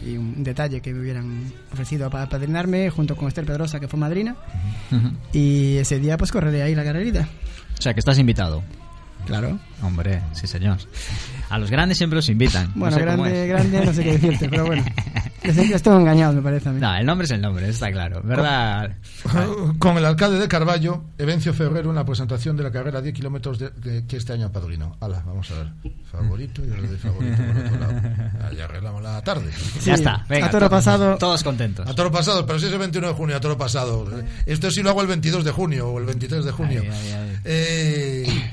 [0.05, 3.99] y un detalle que me hubieran ofrecido para padrinarme junto con Esther Pedrosa, que fue
[3.99, 4.35] madrina.
[5.33, 7.27] Y ese día pues correré ahí la carrerita.
[7.77, 8.63] O sea, que estás invitado.
[9.25, 9.59] Claro.
[9.81, 10.77] Hombre, sí, señor.
[11.49, 12.67] A los grandes siempre los invitan.
[12.75, 13.49] no Bueno, sé cómo grande, es.
[13.49, 14.83] grande, no sé qué decirte, pero bueno.
[15.83, 16.79] Tengo engañados, me parece a mí.
[16.81, 18.19] No, el nombre es el nombre, está claro.
[18.23, 18.95] ¿Verdad?
[19.77, 23.59] Con el alcalde de Carballo, Evencio Ferrero, en la presentación de la carrera 10 kilómetros
[23.59, 24.97] de, de- que este año padrino.
[24.99, 25.67] Hala, vamos a ver.
[26.11, 27.93] Favorito y el de favorito por otro lado.
[28.41, 29.51] Ah, ya arreglamos la tarde.
[29.51, 30.25] Sí, ya está.
[30.27, 31.17] Venga, a toro to- pasado.
[31.19, 31.87] Todos contentos.
[31.87, 34.09] A toro pasado, pero si es el 21 de junio, a toro pasado.
[34.47, 36.81] Esto sí lo hago el 22 de junio o el 23 de junio.
[36.83, 37.39] Ay, ay, ay.
[37.45, 38.51] Eh,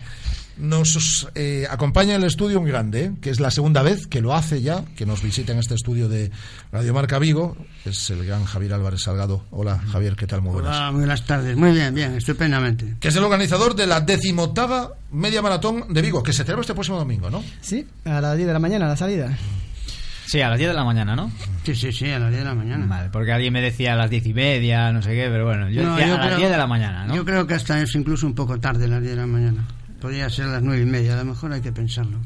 [0.58, 3.12] nos eh, acompaña en el estudio un grande, ¿eh?
[3.20, 6.08] que es la segunda vez que lo hace ya, que nos visita en este estudio
[6.08, 6.30] de
[6.70, 7.56] Radio Marca Vigo.
[7.84, 9.44] Es el gran Javier Álvarez Salgado.
[9.50, 10.42] Hola, Javier, ¿qué tal?
[10.42, 10.76] Muy buenas.
[10.76, 11.56] Hola, muy buenas tardes.
[11.56, 12.96] Muy bien, bien, estupendamente.
[13.00, 16.74] Que es el organizador de la decimoctava media maratón de Vigo, que se celebra este
[16.74, 17.42] próximo domingo, ¿no?
[17.60, 19.36] Sí, a las 10 de la mañana, la salida.
[20.26, 21.30] Sí, a las 10 de la mañana, ¿no?
[21.64, 22.86] Sí, sí, sí, a las 10 de la mañana.
[22.86, 25.68] Vale, porque alguien me decía a las 10 y media, no sé qué, pero bueno,
[25.68, 27.14] yo No, decía yo a las creo- 10 de la mañana, ¿no?
[27.14, 29.66] Yo creo que hasta es incluso un poco tarde, las 10 de la mañana.
[30.02, 32.18] Podría ser las 9 y media, a lo mejor hay que pensarlo.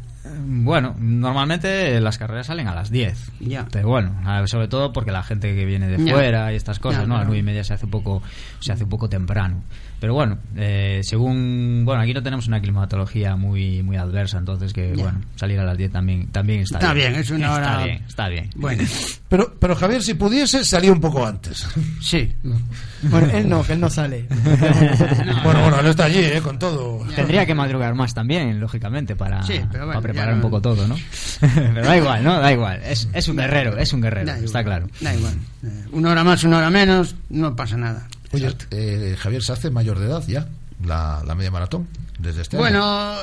[0.46, 3.32] Bueno, normalmente las carreras salen a las 10.
[3.40, 3.66] Ya.
[3.70, 4.14] Pero bueno,
[4.46, 6.12] sobre todo porque la gente que viene de Ya.
[6.12, 7.14] fuera y estas cosas, Ya, ¿no?
[7.14, 7.28] A las claro.
[7.30, 8.22] nueve y media se hace un poco,
[8.60, 9.62] se hace un poco temprano.
[9.98, 14.94] Pero bueno, eh, según, bueno, aquí no tenemos una climatología muy, muy adversa, entonces que,
[14.94, 15.02] Ya.
[15.04, 18.04] bueno, salir a las 10 también, también está, Está bien, es una hora- Está bien,
[18.06, 18.50] está bien.
[18.56, 18.84] Bueno.
[19.28, 21.66] Pero, pero Javier, si pudiese, salía un poco antes.
[22.00, 22.32] Sí.
[23.02, 24.26] Bueno, él no, que él no sale.
[25.44, 26.40] bueno, bueno, él está allí, ¿eh?
[26.42, 27.04] Con todo.
[27.14, 30.42] Tendría que madrugar más también, lógicamente, para, Sí, pero bueno, para preparar ya un no-
[30.50, 30.96] poco todo, ¿no?
[31.40, 32.38] pero da igual, ¿no?
[32.40, 32.80] Da igual.
[32.84, 34.44] Es, es un guerrero, es un guerrero, Da igual.
[34.44, 34.86] está claro.
[35.00, 35.34] Da igual.
[35.64, 38.08] Eh, Una hora más, una hora menos, no pasa nada.
[38.32, 40.46] Oye, eh, Javier se hace mayor de edad ya,
[40.84, 41.86] la, la media maratón,
[42.18, 42.62] desde este año.
[42.62, 43.14] Bueno,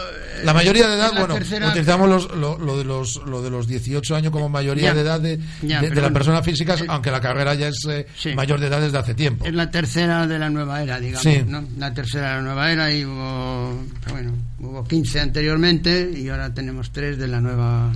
[0.44, 3.68] La mayoría de edad, bueno, tercera- utilizamos los- lo, lo de los, lo de los
[3.68, 4.94] 18 años como mayoría Ya.
[4.94, 8.34] de edad de, Ya, de- las personas físicas, aunque la carrera ya es eh, Sí.
[8.36, 9.46] mayor de edad desde hace tiempo.
[9.46, 11.44] Es la tercera de la nueva era, digamos, Sí.
[11.48, 11.64] ¿no?
[11.78, 16.92] La tercera de la nueva era y hubo, bueno, hubo 15 anteriormente y ahora tenemos
[16.92, 17.92] tres de la nueva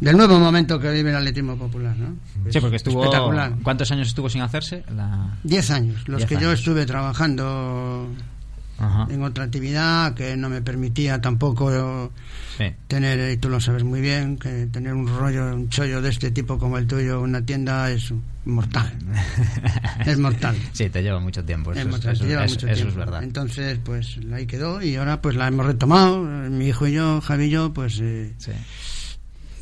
[0.00, 2.14] del nuevo momento que vive el atletismo popular, ¿no?
[2.50, 3.02] Sí, porque estuvo.
[3.02, 3.52] espectacular.
[3.64, 4.84] ¿Cuántos años estuvo sin hacerse?
[4.94, 5.36] La...
[5.42, 8.06] 10 años, los Diez que yo estuve trabajando
[8.82, 9.06] Ajá.
[9.10, 12.10] en otra actividad que no me permitía tampoco
[12.58, 12.64] Sí.
[12.88, 16.30] tener, y tú lo sabes muy bien, que tener un rollo, un chollo de este
[16.30, 18.12] tipo como el tuyo en una tienda es
[18.44, 18.92] mortal.
[20.06, 20.56] es mortal.
[20.72, 21.72] Sí, te lleva mucho tiempo.
[21.72, 22.90] Eso, Es es, mortal, eso- te lleva eso- mucho eso tiempo.
[22.90, 23.22] es verdad.
[23.22, 27.20] Entonces, pues ahí quedó y ahora pues la hemos retomado, eh, mi hijo y yo,
[27.22, 28.34] Javi y yo, pues eh,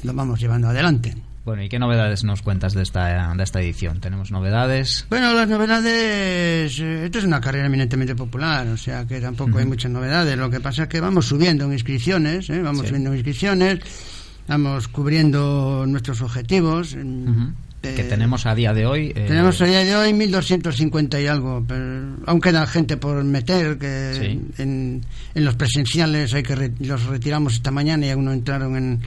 [0.02, 1.14] lo vamos llevando adelante.
[1.44, 4.00] Bueno, ¿y qué novedades nos cuentas de esta, de esta edición?
[4.00, 5.06] ¿Tenemos novedades?
[5.08, 9.64] Bueno, las novedades, eh, esto es una carrera eminentemente popular, o sea que tampoco hay
[9.64, 10.36] muchas novedades.
[10.36, 12.60] Lo que pasa es que vamos subiendo en inscripciones, ¿eh?
[12.60, 12.88] vamos Sí.
[12.88, 13.80] subiendo en inscripciones,
[14.48, 16.92] vamos cubriendo nuestros objetivos.
[16.94, 17.52] Ujú.
[17.82, 19.08] Eh, que tenemos a día de hoy.
[19.16, 23.78] eh, Tenemos a día de hoy 1.250 y algo, pero aún queda gente por meter,
[23.78, 24.62] que Sí.
[24.62, 25.00] en,
[25.34, 29.00] en los presenciales hay que re- los retiramos esta mañana y aún no entraron en,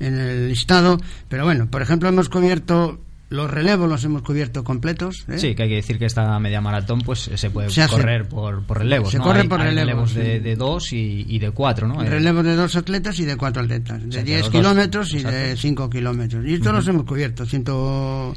[0.00, 1.00] en el listado.
[1.28, 5.24] Pero bueno, por ejemplo, hemos cubierto los relevos, los hemos cubierto completos.
[5.28, 5.38] ¿eh?
[5.38, 8.26] Sí, que hay que decir que esta media maratón pues se puede Se hace- correr
[8.26, 9.10] por, por relevos.
[9.10, 9.24] se ¿no?
[9.24, 10.38] corre Hay- por hay relevos, de, sí.
[10.40, 12.02] de dos y, y de cuatro, ¿no?
[12.02, 14.60] Eh, Relevos de dos atletas y de cuatro atletas, de sea, que 10 los dos,
[14.62, 15.56] kilómetros y de exacto.
[15.60, 16.46] 5 kilómetros.
[16.46, 16.76] Y estos Ujú.
[16.76, 18.34] los hemos cubierto, ciento,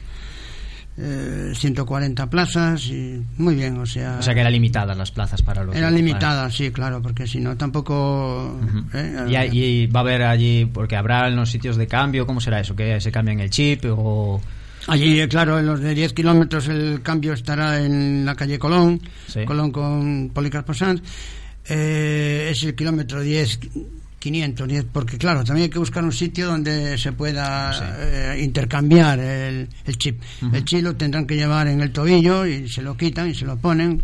[0.98, 4.18] eh, 140 plazas y muy bien, o sea...
[4.20, 5.74] O sea que eran limitadas las plazas para los.
[5.74, 8.60] Eran limitadas, sí, claro, porque si no tampoco...
[8.94, 9.26] ¿eh?
[9.30, 12.42] Y, hay- y va a haber allí, porque habrá en los sitios de cambio, ¿cómo
[12.42, 12.76] será eso?
[12.76, 14.42] ¿Que se cambian el chip o...?
[14.88, 19.00] Allí, eh, claro, en los de 10 kilómetros el cambio estará en la calle Colón,
[19.28, 19.46] Sí.
[19.46, 21.02] Colón con Policarpo Sanz.
[21.68, 23.60] Eh, es el kilómetro 10,
[24.20, 29.20] 500, 10, porque claro, también hay que buscar un sitio donde se pueda eh, intercambiar
[29.20, 30.22] el, el chip.
[30.52, 33.46] El chip lo tendrán que llevar en el tobillo y se lo quitan y se
[33.46, 34.02] lo ponen,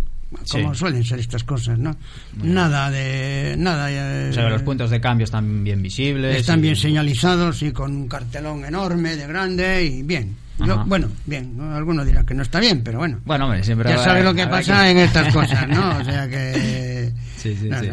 [0.52, 0.80] como Sí.
[0.80, 1.96] suelen ser estas cosas, ¿no?
[2.44, 3.56] Nada de...
[3.58, 6.38] nada eh, O sea los puntos de cambio están bien visibles.
[6.38, 10.36] están y- bien señalizados y con un cartelón enorme de grande y bien.
[10.60, 11.76] Yo, bueno, bien, ¿no?
[11.76, 13.20] algunos dirán que no está bien, pero bueno.
[13.26, 15.98] Bueno, hombre, siempre Ya sabes lo que pasa que- en estas cosas, ¿no?
[16.00, 17.12] O sea que...
[17.38, 17.88] Sí, sí, No, sí.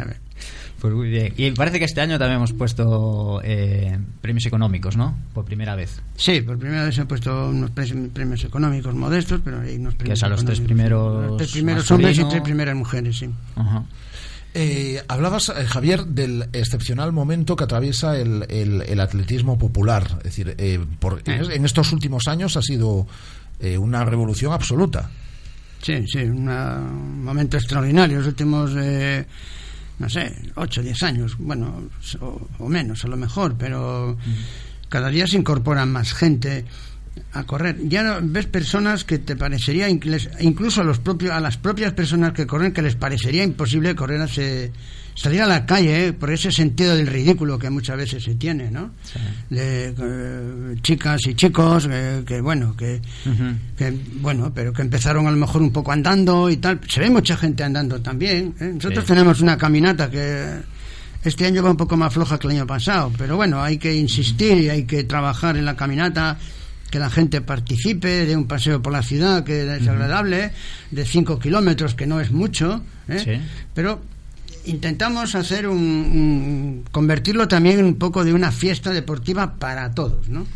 [0.80, 1.32] Pues muy bien.
[1.38, 5.16] Y parece que este año también hemos puesto eh, premios económicos, ¿no?
[5.32, 6.00] Por primera vez.
[6.16, 9.94] Sí, por primera vez se han puesto unos pre- premios económicos modestos, pero hay unos
[9.94, 12.08] premios es a los tres primeros Los tres primeros masculino.
[12.08, 13.30] hombres y tres primeras mujeres, sí.
[13.56, 13.84] Ajá.
[14.56, 20.04] Eh, hablabas, eh, Javier, del excepcional momento que atraviesa el, el- el atletismo popular.
[20.18, 23.06] Es decir, eh, por- en, en estos últimos años ha sido
[23.60, 25.10] eh, una revolución absoluta.
[25.82, 28.18] Sí, sí, una- un momento extraordinario.
[28.18, 29.26] Los últimos, eh,
[29.98, 31.88] no sé, 8 o 10 años, bueno,
[32.20, 34.16] o, o menos a lo mejor, pero
[34.88, 36.64] cada día se incorporan más gente
[37.34, 37.76] a correr.
[37.88, 42.46] Ya ves personas que te parecería, incluso a, los propios, a las propias personas que
[42.46, 44.70] corren, que les parecería imposible correr hace,
[45.14, 48.70] salir a la calle, eh, por ese sentido del ridículo que muchas veces se tiene,
[48.70, 48.92] ¿no?
[49.50, 53.00] De eh, chicas y chicos eh, que, bueno, que
[53.76, 56.80] que bueno, pero que empezaron a lo mejor un poco andando y tal.
[56.88, 58.54] Se ve mucha gente andando también.
[58.60, 58.72] ¿eh?
[58.74, 59.08] Nosotros Sí.
[59.08, 60.60] tenemos una caminata que
[61.24, 63.94] este año va un poco más floja que el año pasado, pero bueno, hay que
[63.94, 66.36] insistir y hay que trabajar en la caminata,
[66.90, 70.52] que la gente participe de un paseo por la ciudad que es agradable,
[70.90, 73.18] de 5 kilómetros, que no es mucho, ¿eh?
[73.24, 73.40] Sí.
[73.74, 74.00] pero
[74.66, 80.28] intentamos hacer un, un- convertirlo también en un poco de una fiesta deportiva para todos,
[80.28, 80.46] ¿no?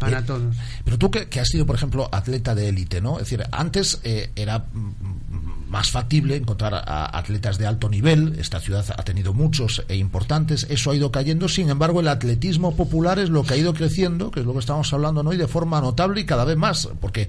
[0.00, 0.56] Para Eh, todos.
[0.84, 3.18] Pero tú que, que has sido, por ejemplo, atleta de élite, ¿no?
[3.18, 5.23] Es decir, antes eh, era mm,
[5.74, 8.36] más factible encontrar a atletas de alto nivel.
[8.38, 10.68] Esta ciudad ha tenido muchos e importantes.
[10.70, 11.48] Eso ha ido cayendo.
[11.48, 14.60] Sin embargo, el atletismo popular es lo que ha ido creciendo, que es lo que
[14.60, 15.32] estamos hablando ¿no?
[15.32, 16.88] y de forma notable y cada vez más.
[17.00, 17.28] Porque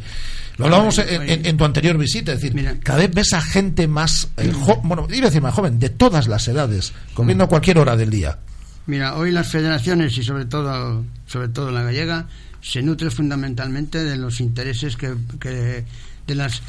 [0.57, 2.33] lo hablábamos en, en- en tu anterior visita.
[2.33, 5.55] Es decir, cada vez ves a gente más, eh, jo- bueno, iba a decir más
[5.55, 8.37] joven, de todas las edades, corriendo a cualquier hora del día.
[8.85, 12.27] Mira, hoy las federaciones y sobre todo, sobre todo la gallega,
[12.61, 15.83] se nutre fundamentalmente de los intereses que, que
[16.27, 16.61] de las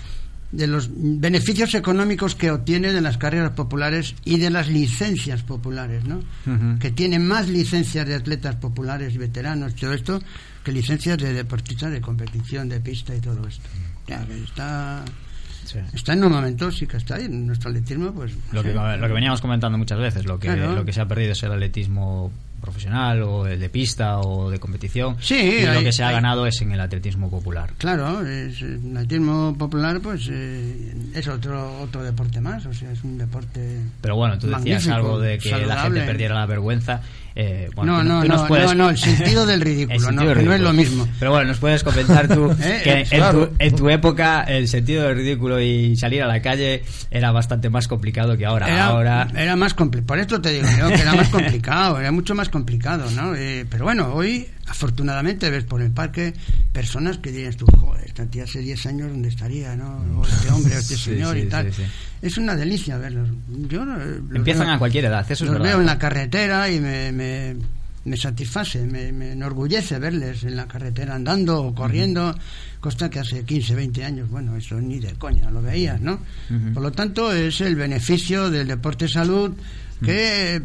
[0.57, 6.05] de los beneficios económicos que obtiene de las carreras populares y de las licencias populares,
[6.05, 6.21] ¿no?
[6.79, 10.21] Que tiene más licencias de atletas populares y veteranos, todo esto,
[10.65, 13.69] que licencias de deportistas de competición, de pista y todo esto.
[14.07, 15.05] Ya, está
[15.93, 18.77] está en un momento sí que está ahí en nuestro atletismo pues lo que, sí.
[18.77, 20.77] lo que veníamos comentando muchas veces lo que Claro.
[20.77, 22.31] lo que se ha perdido es el atletismo
[22.61, 25.17] profesional o el de pista o de competición.
[25.21, 27.73] Sí, y lo hay- que se ha hay- ganado es en el atletismo popular.
[27.79, 32.91] Claro, es, eh, el atletismo popular pues eh, es otro otro deporte más, o sea,
[32.91, 37.01] es un deporte pero bueno tú decías algo de que la gente perdiera la vergüenza
[37.39, 40.73] eh, bueno, no, no, no, puedes- no, no, el sentido del ridículo, no, es lo
[40.73, 41.07] mismo.
[41.19, 43.49] Pero bueno, nos puedes comentar tú Eh, que eh, en, claro.
[43.49, 47.69] tu, en tu época el sentido del ridículo y salir a la calle era bastante
[47.69, 48.69] más complicado que ahora.
[48.69, 52.11] Era, ahora era más complicado, por esto te digo yo que era más complicado, era
[52.11, 53.35] mucho más complicado, ¿no?
[53.35, 56.33] Eh, pero bueno, hoy afortunadamente ves por el parque
[56.73, 59.99] personas que dirías tú, joder, esta tía hace 10 años donde estaría, ¿no?
[60.21, 61.73] O este hombre, o este Sí, señor sí, y tal.
[61.73, 61.83] sí.
[62.23, 63.29] Es una delicia verlos.
[63.69, 63.99] Yo los
[64.35, 65.65] Empiezan veo- a cualquier edad, eso es los verdad.
[65.73, 67.57] veo en la carretera y me, me,
[68.05, 72.35] me satisface, me, me enorgullece verles en la carretera andando o corriendo,
[72.81, 76.21] cosa que hace 15, 20 años, bueno, eso ni de coña lo veías, ¿no?
[76.73, 79.53] Por lo tanto, es el beneficio del deporte salud
[80.05, 80.63] que,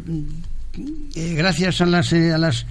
[1.14, 2.64] eh, gracias a las, eh, a las,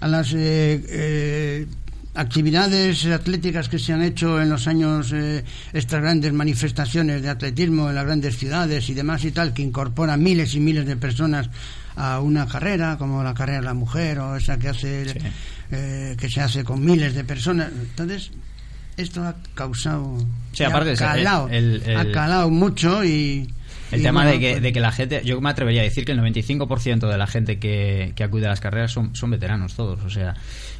[0.00, 1.66] a las eh, eh,
[2.14, 7.88] actividades atléticas que se han hecho en los años, eh, estas grandes manifestaciones de atletismo
[7.88, 11.50] en las grandes ciudades y demás y tal, que incorporan miles y miles de personas
[11.96, 15.06] a una carrera, como la carrera de la mujer o esa que hace
[15.70, 17.70] eh, que se hace con miles de personas.
[17.72, 18.30] Entonces,
[18.96, 20.16] esto ha causado,
[20.52, 23.48] Sí, ha aparte es el- calado, el- el- ha calado mucho y
[23.94, 26.12] El y tema de, que, de que la gente, yo me atrevería a decir que
[26.12, 30.00] el 95% de la gente que, que acude a las carreras son, son veteranos todos,
[30.04, 30.34] o sea,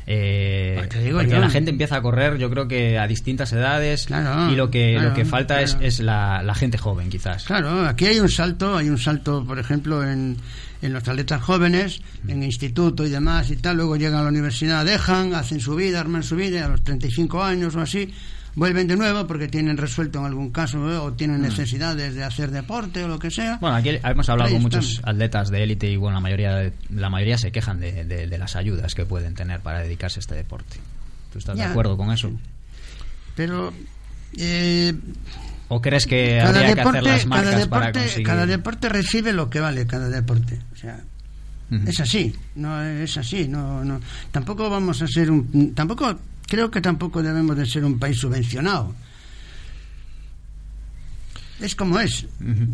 [0.07, 1.41] eh, Pues te digo porque yo.
[1.41, 4.93] la gente empieza a correr, yo creo que a distintas edades Claro, y lo que
[4.95, 5.87] claro, lo que falta es, claro.
[5.87, 7.45] es la, la gente joven, quizás.
[7.45, 10.37] Claro, aquí hay un salto, hay un salto, por ejemplo, en,
[10.83, 14.85] en los atletas jóvenes, en instituto y demás y tal, luego llegan a la universidad,
[14.85, 18.13] dejan, hacen su vida, arman su vida, y a los 35 años o así,
[18.55, 20.97] vuelven de nuevo porque tienen resuelto en algún caso ¿eh?
[20.97, 23.59] o tienen necesidades de hacer deporte o lo que sea.
[23.61, 27.39] Bueno, aquí hemos hablado con muchos atletas de élite y bueno, la mayoría la mayoría
[27.39, 30.77] se quejan de, de- de las ayudas que pueden tener para dedicarse a este deporte.
[31.33, 32.31] ¿Tú estás de acuerdo con eso?
[33.35, 33.73] Pero
[34.37, 34.95] eh,
[35.69, 38.27] ¿O crees que cada habría que deporte, hacer las marcas cada para conseguir?
[38.27, 40.61] cada deporte recibe lo que vale cada deporte.
[40.73, 41.01] O sea,
[41.87, 44.01] es así, no es así, no, no.
[44.31, 46.17] Tampoco vamos a ser un, tampoco
[46.47, 48.95] creo que tampoco debemos de ser un país subvencionado.
[51.61, 52.27] Es como es,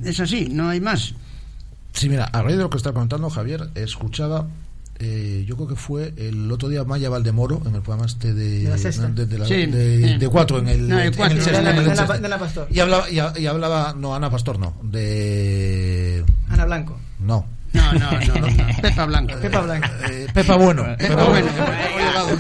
[0.05, 1.15] es así, no hay más.
[1.93, 4.49] Sí, mira, a raíz de lo que está contando Javier, escuchaba,
[4.99, 8.61] eh, yo creo que fue el otro día Maya Valdemoro, en el programa este de,
[8.61, 9.67] De la de, de la- Sí.
[9.67, 10.19] de- Sí.
[10.19, 12.69] de cuatro, en el, No, de en el en el Ana- Ana Pastor.
[12.71, 16.25] Y hablaba, y, y hablaba, no, Ana Pastor no, de...
[16.49, 16.99] Ana Blanco.
[17.21, 17.47] No.
[17.73, 18.47] No, no, no, no.
[18.83, 19.35] Pepa Blanco.
[19.41, 19.89] Pepa Blanco.
[20.11, 20.85] Eh, Pepa Bueno.
[20.99, 21.49] Pepa Bueno.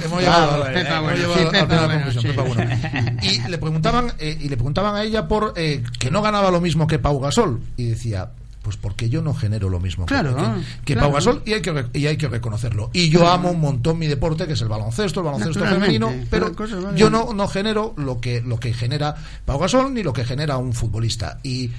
[0.04, 2.28] Hemos llegado, Ah, Pepa Bueno, llegado sí, a la Pepa primera Bueno, conclusión, sí.
[2.28, 3.18] Pepa Bueno.
[3.22, 6.60] Y le preguntaban, eh, y le preguntaban a ella por eh, que no ganaba lo
[6.60, 7.60] mismo que Pau Gasol.
[7.76, 8.30] Y decía,
[8.62, 10.42] pues porque yo no genero lo mismo que- Claro, que,
[10.84, 11.08] que claro.
[11.08, 12.90] Pau Gasol y hay que, y hay que reconocerlo.
[12.92, 16.52] Y yo amo un montón mi deporte, que es el baloncesto, el baloncesto femenino, pero
[16.94, 19.14] yo no, no genero lo que, lo que genera
[19.44, 21.38] Pau Gasol ni lo que genera un futbolista.
[21.42, 21.70] Y,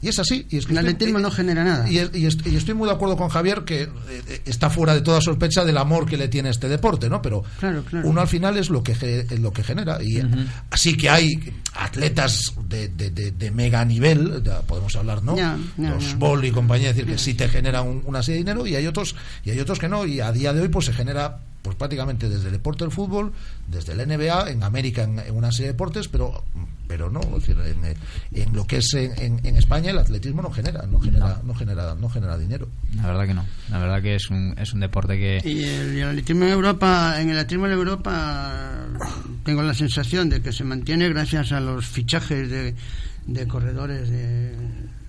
[0.00, 0.46] y es así.
[0.50, 1.90] Y es que El atletismo no genera nada.
[1.90, 4.94] y, es- y est- y estoy muy de acuerdo con Javier que eh, está fuera
[4.94, 7.20] de toda sospecha del amor que le tiene este deporte, ¿no?
[7.22, 8.08] Pero Claro, claro.
[8.08, 10.26] uno al final es lo que es lo que genera y eh,
[10.70, 11.32] así que hay
[11.74, 15.34] atletas de, de- de- de mega nivel, ya podemos hablar, ¿no?
[15.76, 16.16] Los.
[16.18, 18.86] Bol y compañía, decir, que sí te generan un- una serie de dinero y hay
[18.86, 21.38] otros y hay otros que no y a día de hoy pues se genera
[21.68, 23.30] pues prácticamente desde el deporte del fútbol,
[23.66, 26.42] desde el NBA, en América en, en una serie de deportes, pero
[26.86, 27.94] pero no, es decir, en, eh,
[28.32, 31.54] en lo que es en, en- en España el atletismo no genera, no genera, no
[31.54, 32.66] genera, no genera dinero.
[32.96, 33.44] La verdad que no.
[33.68, 35.42] La verdad que es un, es un deporte que...
[35.46, 38.86] Y el, y el atletismo en Europa, en el atletismo en Europa,
[39.44, 42.74] tengo la sensación de que se mantiene gracias a los fichajes de,
[43.26, 44.54] de corredores de,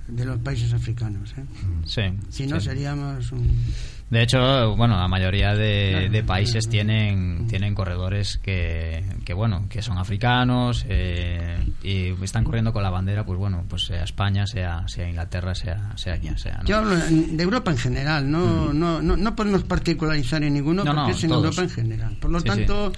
[0.09, 1.33] de los países africanos.
[1.37, 1.45] ¿eh?
[1.85, 2.01] Sí.
[2.29, 2.65] Si no, sí.
[2.67, 3.49] seríamos un.
[4.09, 9.97] De hecho, bueno, la mayoría de, países tienen tienen corredores que, que bueno, que son
[9.97, 15.07] africanos eh, y están corriendo con la bandera, pues bueno, pues sea España, sea sea
[15.07, 16.57] Inglaterra, sea sea quien sea.
[16.57, 16.65] ¿no?
[16.65, 20.93] Yo hablo de Europa en general, no, no, no, no podemos particularizar en ninguno No,
[20.93, 21.45] porque no, es en todos.
[21.45, 22.17] Europa en general.
[22.19, 22.91] Por lo Sí, tanto,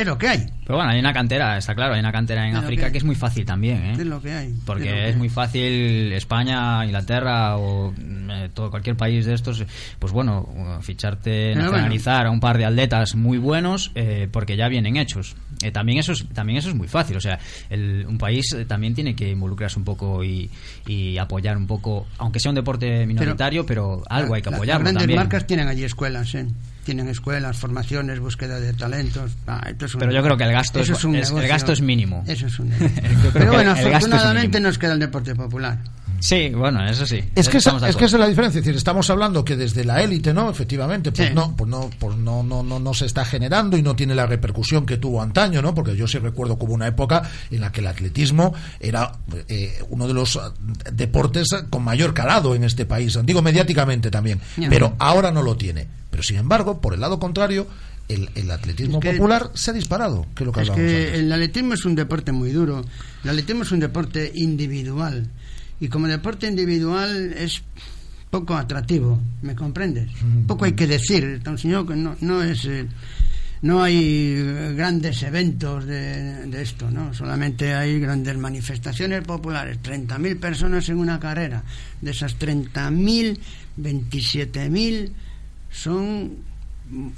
[0.00, 0.46] es lo que hay.
[0.64, 2.98] Pero bueno, hay una cantera, está claro, hay una cantera en Es África que que,
[2.98, 3.92] es muy fácil también, ¿eh?
[3.92, 4.54] Es lo que hay.
[4.66, 5.16] Porque es hay.
[5.16, 9.64] muy fácil España, Inglaterra o eh, todo cualquier país de estos,
[9.98, 10.48] pues bueno,
[10.82, 15.36] ficharte, Pero nacionalizar a un par de atletas muy buenos eh, porque ya vienen hechos.
[15.62, 17.38] Eh, también eso es también eso es muy fácil, o sea,
[17.70, 20.50] el- un país eh, también tiene que involucrarse un poco y,
[20.86, 24.92] y apoyar un poco, aunque sea un deporte minoritario, pero, algo hay que apoyarlo Las
[24.92, 25.18] grandes también.
[25.18, 26.46] marcas tienen allí escuelas, ¿eh?
[26.88, 29.32] Tienen escuelas, formaciones, búsqueda de talentos.
[29.46, 31.70] Ah, esto es un- Pero yo creo que el gasto es- un es- el gasto
[31.70, 32.24] es mínimo.
[32.26, 33.02] Eso es un negocio.
[33.02, 35.76] Yo creo Pero bueno, afortunadamente nos queda el deporte popular.
[36.20, 37.22] Sí, bueno, eso sí.
[37.34, 39.84] Es que, esa, es que esa es la diferencia, es decir, estamos hablando que desde
[39.84, 40.50] la élite, ¿no?
[40.50, 41.34] Efectivamente, pues Sí.
[41.34, 44.26] no, pues no, pues no, no, no, no se está generando y no tiene la
[44.26, 45.74] repercusión que tuvo antaño, ¿no?
[45.74, 49.12] Porque yo sí recuerdo como una época en la que el atletismo era
[49.48, 50.40] eh, uno de los eh,
[50.92, 55.86] deportes con mayor calado en este país, digo mediáticamente también, pero ahora no lo tiene.
[56.10, 57.66] Pero sin embargo, por el lado contrario,
[58.08, 61.30] el, el atletismo Es que- popular se ha disparado, que es lo que Es el
[61.32, 62.82] atletismo es un deporte muy duro.
[63.22, 65.28] El atletismo es un deporte individual.
[65.80, 67.62] Y como deporte individual es
[68.30, 70.10] poco atractivo, ¿me comprendes?
[70.46, 71.24] Poco hay que decir.
[71.24, 72.64] Entonces, yo que no, no es.
[72.64, 72.86] eh,
[73.60, 77.12] no hay eh, grandes eventos de, de esto, ¿no?
[77.12, 79.78] Solamente hay grandes manifestaciones populares.
[79.82, 81.64] 30.000 personas en una carrera.
[82.00, 83.38] De esas 30.000,
[83.80, 85.10] 27.000
[85.70, 86.36] son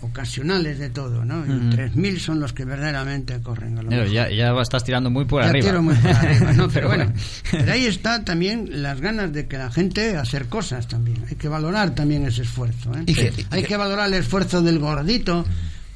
[0.01, 1.45] ocasionales de todo, ¿no?
[1.47, 1.71] Y Ujú.
[1.77, 3.79] 3.000 son los que verdaderamente corren.
[3.79, 5.67] A lo Pero ya, ya estás tirando muy por Ya arriba.
[5.67, 6.69] tiro muy por arriba, ¿no?
[6.73, 7.13] Pero bueno,
[7.51, 11.25] pero ahí está también las ganas de que la gente hacer cosas también.
[11.29, 12.93] Hay que valorar también ese esfuerzo.
[12.95, 13.05] ¿eh?
[13.07, 15.45] Que- Hay que valorar el esfuerzo del gordito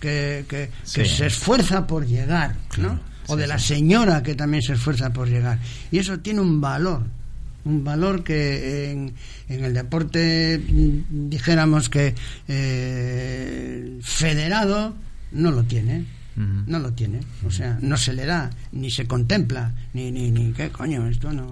[0.01, 1.05] que, que, que Sí.
[1.07, 3.01] se esfuerza por llegar, ¿no?
[3.27, 5.59] O de la señora que también se esfuerza por llegar.
[5.91, 7.03] Y eso tiene un valor.
[7.65, 9.15] Un valor que en,
[9.49, 12.15] en el deporte mm, dijéramos que
[12.49, 14.95] eh, federado
[15.33, 16.05] no lo tiene.
[16.37, 20.53] No lo tiene, o sea, no se le da, ni se contempla, ni, ni, ni
[20.53, 21.47] qué coño, esto no,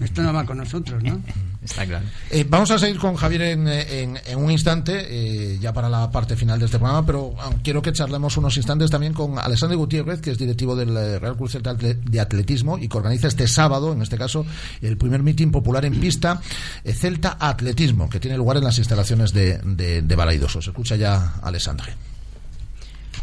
[0.00, 1.20] esto no va con nosotros, ¿no?
[1.62, 2.04] Está claro.
[2.30, 5.06] Eh, vamos a seguir con Javier en, en- en un instante,
[5.54, 8.56] eh, ya para la parte final de este programa, pero ah, quiero que charlemos unos
[8.56, 12.78] instantes también con Alessandro Gutiérrez, que es directivo del eh, Real Cruz Celta de Atletismo
[12.78, 14.44] y que organiza este sábado, en este caso,
[14.80, 16.40] el primer mitin popular en pista,
[16.82, 21.86] eh, Celta Atletismo, que tiene lugar en las instalaciones de, de, de escucha ya Alessandro.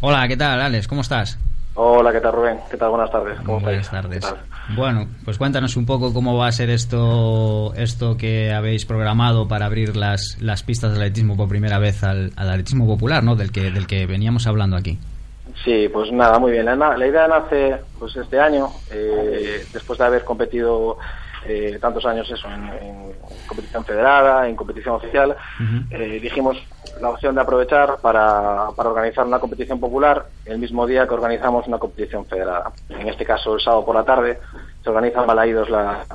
[0.01, 0.87] Hola, ¿qué tal, Alex?
[0.87, 1.37] ¿Cómo estás?
[1.75, 2.59] Hola, ¿qué tal, Rubén?
[2.69, 2.89] ¿Qué tal?
[2.89, 3.37] Buenas tardes.
[3.45, 4.03] ¿Cómo Buenas estáis?
[4.03, 4.35] tardes.
[4.75, 9.65] Bueno, pues cuéntanos un poco cómo va a ser esto esto que habéis programado para
[9.65, 13.35] abrir las, las pistas de atletismo por primera vez al, al atletismo popular, ¿no?
[13.35, 14.97] Del que del que veníamos hablando aquí.
[15.63, 16.65] Sí, pues nada, muy bien.
[16.65, 20.97] La, la idea nace pues este año, eh, después de haber competido
[21.49, 23.13] eh, tantos años eso en, en
[23.47, 25.35] competición federada, en competición oficial,
[25.89, 26.57] eh, dijimos
[27.01, 31.65] la opción de aprovechar para, para organizar una competición popular el mismo día que organizamos
[31.67, 32.71] una competición federada.
[32.89, 34.39] En este caso, el sábado por la tarde,
[34.83, 36.05] se organiza en Balaídos la,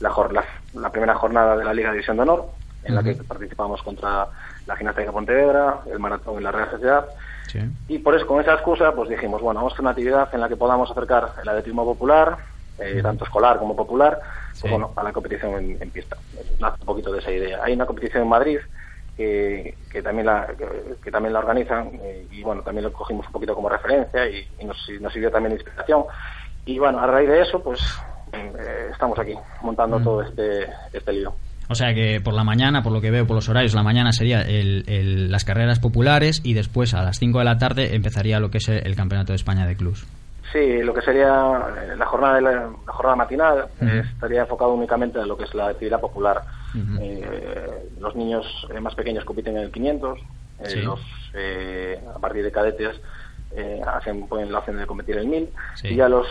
[0.00, 2.46] la, la- la primera jornada de la Liga División de Honor,
[2.84, 4.28] en la que participamos contra
[4.66, 7.06] la Gimnástica de Pontevedra, el Maratón en la Real Sociedad,
[7.48, 7.60] Sí.
[7.88, 10.40] y por eso, con esa excusa, pues dijimos, bueno, vamos a hacer una actividad en
[10.40, 12.36] la que podamos acercar el atletismo popular,
[12.78, 14.18] eh, tanto escolar como popular,
[14.54, 14.68] Sí.
[14.68, 16.16] bueno, a la competición en, en pista.
[16.60, 17.58] Nace un poquito de esa idea.
[17.62, 18.58] Hay una competición en Madrid
[19.16, 20.66] que, que también la que,
[21.02, 24.46] que también la organizan eh, y bueno, también lo cogimos un poquito como referencia y,
[24.60, 26.04] y nos, nos sirvió también de inspiración.
[26.66, 27.80] Y bueno, a raíz de eso, pues
[28.32, 31.34] eh, estamos aquí montando todo este, este lío.
[31.68, 34.12] O sea que por la mañana, por lo que veo por los horarios, la mañana
[34.12, 38.38] sería el- el- las carreras populares y después a las 5 de la tarde empezaría
[38.40, 40.06] lo que es el Campeonato de España de Clubs.
[40.52, 42.52] Sí, lo que sería eh, la jornada de la,
[42.86, 43.66] la jornada matinal
[44.14, 46.42] estaría enfocado únicamente a lo que es la actividad popular.
[47.00, 50.22] Eh, los niños eh, más pequeños compiten en el 500, eh,
[50.66, 50.80] Sí.
[50.82, 51.00] los
[51.34, 53.00] eh, a partir de cadetes
[53.56, 55.88] eh, hacen pueden la opción de competir en el 1000 Sí.
[55.88, 56.26] y ya los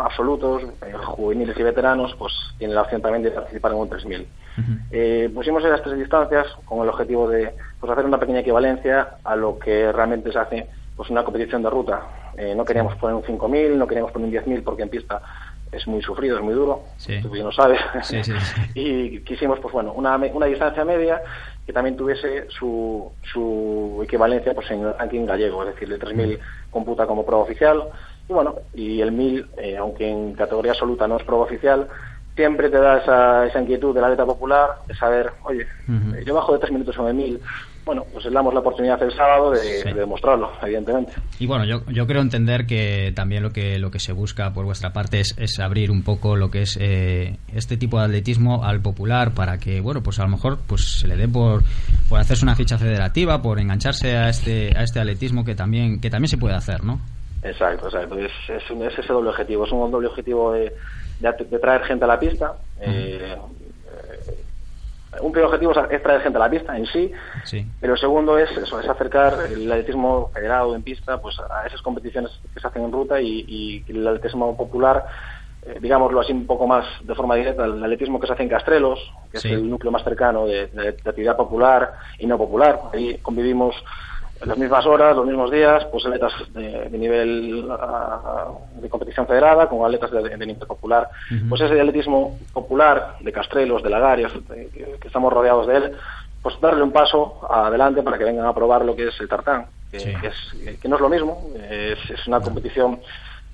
[0.00, 0.62] absolutos,
[1.04, 4.26] juveniles y veteranos, pues tienen la opción también de participar en un 3000.
[4.92, 9.34] Eh, pusimos esas tres distancias con el objetivo de pues, hacer una pequeña equivalencia a
[9.36, 10.66] lo que realmente se hace
[10.96, 12.02] pues una competición de ruta.
[12.36, 15.20] Eh, no queríamos poner un 5.000, no queríamos poner un 10.000 porque en pista
[15.72, 17.20] es muy sufrido, es muy duro, Sí.
[17.20, 17.80] tú bien lo sabes.
[18.02, 18.20] Sí,
[18.74, 21.20] y quisimos, pues bueno, una, una distancia media
[21.66, 26.38] que también tuviese su, su equivalencia pues en el ranking gallego, es decir, el 3.000
[26.70, 27.84] computa como prueba oficial.
[28.28, 31.88] Y bueno, y el 1.000, eh, aunque en categoría absoluta no es prueba oficial,
[32.36, 36.34] siempre te da esa, esa inquietud de la atleta popular de saber, oye, eh, yo
[36.34, 37.40] bajo de tres minutos en el 1000,
[37.84, 39.84] bueno, pues damos la oportunidad el sábado de, Sí.
[39.88, 41.12] de demostrarlo, evidentemente.
[41.38, 44.64] Y bueno, yo, yo creo entender que también lo que lo que se busca por
[44.64, 48.64] vuestra parte es, es abrir un poco lo que es eh, este tipo de atletismo
[48.64, 51.62] al popular para que, bueno, pues a lo mejor pues se le dé por,
[52.08, 56.10] por hacerse una ficha federativa, por engancharse a este a este atletismo que también que
[56.10, 57.00] también se puede hacer, ¿no?
[57.42, 58.18] Exacto, exacto.
[58.18, 59.66] Es, es, un- es ese doble objetivo.
[59.66, 60.72] Es un doble objetivo de,
[61.20, 62.54] de traer gente a la pista.
[62.80, 63.36] Eh,
[65.20, 67.12] un primer objetivo es- traer gente a la pista en sí,
[67.44, 67.66] Sí.
[67.80, 71.82] pero el segundo es eso, es acercar el atletismo federado en pista pues a esas
[71.82, 75.04] competiciones que se hacen en ruta y, y el atletismo popular,
[75.62, 78.48] eh, digámoslo así un poco más de forma directa, el atletismo que se hace en
[78.50, 78.98] Castrelos,
[79.30, 79.48] que Sí.
[79.48, 82.80] es el núcleo más cercano de, de- de actividad popular y no popular.
[82.92, 83.74] Ahí convivimos
[84.44, 89.26] en las mismas horas, los mismos días, pues atletas de, de nivel ah, de competición
[89.26, 91.08] federada con atletas de, de nivel popular.
[91.48, 95.92] Pues ese atletismo popular de Castrelos, de Lagarias, de- que, que estamos rodeados de él,
[96.42, 99.66] pues darle un paso adelante para que vengan a probar lo que es el tartán,
[99.90, 103.00] que, que es, que no es lo mismo, es, es una competición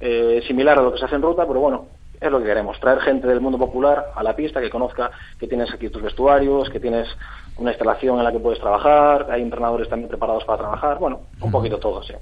[0.01, 1.87] eh, similar a lo que se hace en ruta, pero bueno,
[2.21, 5.47] es lo que queremos, traer gente del mundo popular a la pista, que conozca que
[5.47, 7.09] tienes aquí tus vestuarios, que tienes
[7.57, 11.51] una instalación en la que puedes trabajar, hay entrenadores también preparados para trabajar, bueno, un
[11.51, 12.13] poquito todo, sí.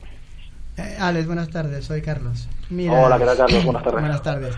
[0.77, 2.49] Eh, Alex, buenas tardes, soy Carlos.
[2.71, 3.65] Hola, ¿qué tal, Carlos?
[3.65, 4.01] Buenas tardes.
[4.01, 4.55] Buenas tardes.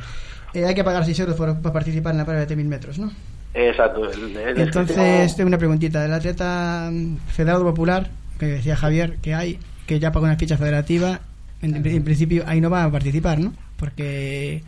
[0.53, 2.99] Eh, hay que pagar 6 euros por, por participar en la prueba de 1000 metros,
[2.99, 3.11] ¿no?
[3.55, 4.11] Exacto.
[4.11, 6.05] el- el- Entonces, tengo una preguntita.
[6.05, 10.57] El atleta mm, federado popular, que decía Javier, que hay, que ya pagó una ficha
[10.59, 11.21] federativa,
[11.63, 13.53] en, en principio ahí no va a participar, ¿no?
[13.77, 14.63] Porque,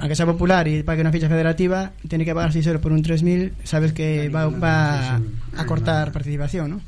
[0.00, 3.02] aunque sea popular y pague una ficha federativa, tiene que pagar 6 euros por un
[3.02, 5.16] 3000, sabes que va, va
[5.56, 6.80] a cortar participación, ¿no?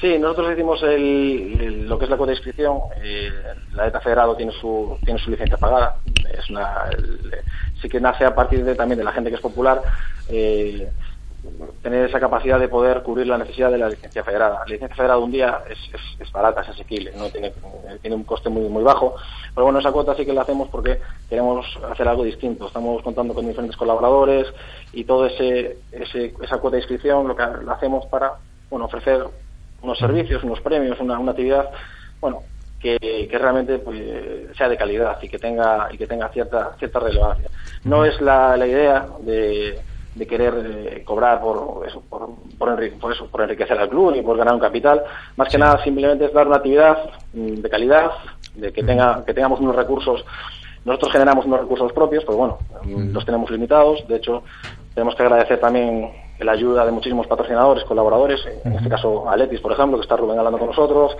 [0.00, 2.78] Sí, nosotros hicimos el, el- lo que es la cuota de inscripción.
[3.02, 3.30] eh,
[3.74, 5.96] la ETA Federado tiene su, tiene su licencia pagada.
[6.36, 6.68] Es una,
[6.98, 7.20] el-
[7.80, 9.80] sí que nace a partir de, también de la gente que es popular.
[10.28, 10.88] eh,
[11.82, 14.60] tener esa capacidad de poder cubrir la necesidad de la licencia federada.
[14.60, 17.54] La licencia federada un día es, es- barata, es asequible, no tiene,
[18.02, 19.14] tiene un coste muy muy bajo.
[19.54, 22.66] Pero bueno, esa cuota sí que la hacemos porque queremos hacer algo distinto.
[22.66, 24.46] Estamos contando con diferentes colaboradores
[24.92, 28.32] y todo ese, ese esa cuota de inscripción lo que la hacemos para
[28.70, 29.24] bueno ofrecer
[29.82, 31.70] unos servicios, unos premios, una, una actividad,
[32.20, 32.44] bueno,
[32.80, 36.98] que, que realmente pues, sea de calidad y que tenga y que tenga cierta cierta
[37.00, 37.48] relevancia.
[37.84, 39.84] No es la, la idea de,
[40.14, 44.36] de querer eh, cobrar por eso, por, por, eso, por enriquecer al club y por
[44.36, 45.02] ganar un capital.
[45.36, 46.98] Más que nada simplemente es dar una actividad
[47.32, 48.10] mm, de calidad,
[48.54, 50.24] de que tenga que tengamos unos recursos.
[50.84, 54.06] Nosotros generamos unos recursos propios, pues bueno, los tenemos limitados.
[54.06, 54.42] De hecho,
[54.94, 56.10] tenemos que agradecer también
[56.40, 60.38] la ayuda de muchísimos patrocinadores, colaboradores, en este caso Aletis, por ejemplo, que está Rubén
[60.38, 61.16] hablando con nosotros,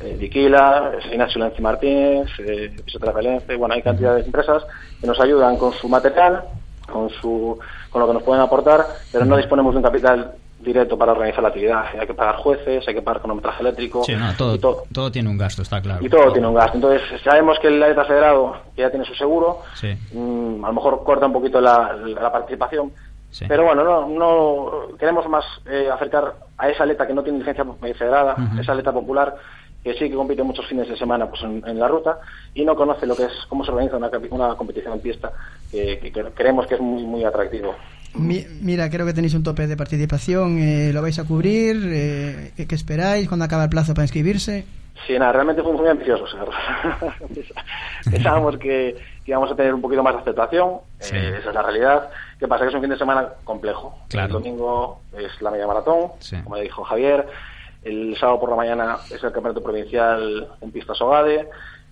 [0.00, 4.64] eh, Viquila, eh, Ignacio Lenzi Martínez, eh, Fisioterapia bueno, hay cantidad de empresas
[5.00, 6.44] que nos ayudan con su material,
[6.90, 7.58] con su
[7.90, 11.40] con lo que nos pueden aportar, pero no disponemos de un capital directo para organizar
[11.42, 11.84] la actividad.
[11.98, 14.82] Hay que pagar jueces, hay que pagar cronometraje eléctrico, Sí, no, todo, y todo.
[14.92, 16.04] todo tiene un gasto, está claro.
[16.04, 16.76] Y todo tiene un gasto.
[16.76, 19.96] Entonces, sabemos que el atleta federado, que ya tiene su seguro, Sí.
[20.12, 22.90] mm, a lo mejor corta un poquito la, la participación.
[23.46, 27.64] Pero bueno, no, no queremos más eh, acercar a esa atleta que no tiene licencia
[27.94, 29.36] federada, esa atleta popular
[29.84, 32.18] que sí que compite muchos fines de semana pues en, en la ruta
[32.54, 33.96] y no conoce lo que es cómo se organiza
[34.30, 35.32] una, competición en pista
[35.70, 37.74] que, que- que creemos que es muy muy atractivo.
[38.14, 40.58] Mi- mira, creo que tenéis un tope de participación.
[40.58, 41.76] eh, ¿Lo vais a cubrir?
[41.92, 43.28] Eh, ¿Qué qué esperáis?
[43.28, 44.64] ¿Cuándo acaba el plazo para inscribirse?
[45.06, 46.34] Sí, nada, realmente fuimos muy ambiciosos.
[48.10, 51.14] Pensábamos que, que íbamos a tener un poquito más de aceptación, Sí.
[51.16, 52.08] eh, esa es la realidad.
[52.38, 52.64] ¿Qué pasa?
[52.64, 53.96] Que es un fin de semana complejo.
[54.08, 54.26] Claro.
[54.26, 56.36] El domingo es la media maratón, Sí.
[56.42, 57.26] como le dijo Javier.
[57.82, 61.48] El sábado por la mañana es el campeonato provincial en pista Sogade.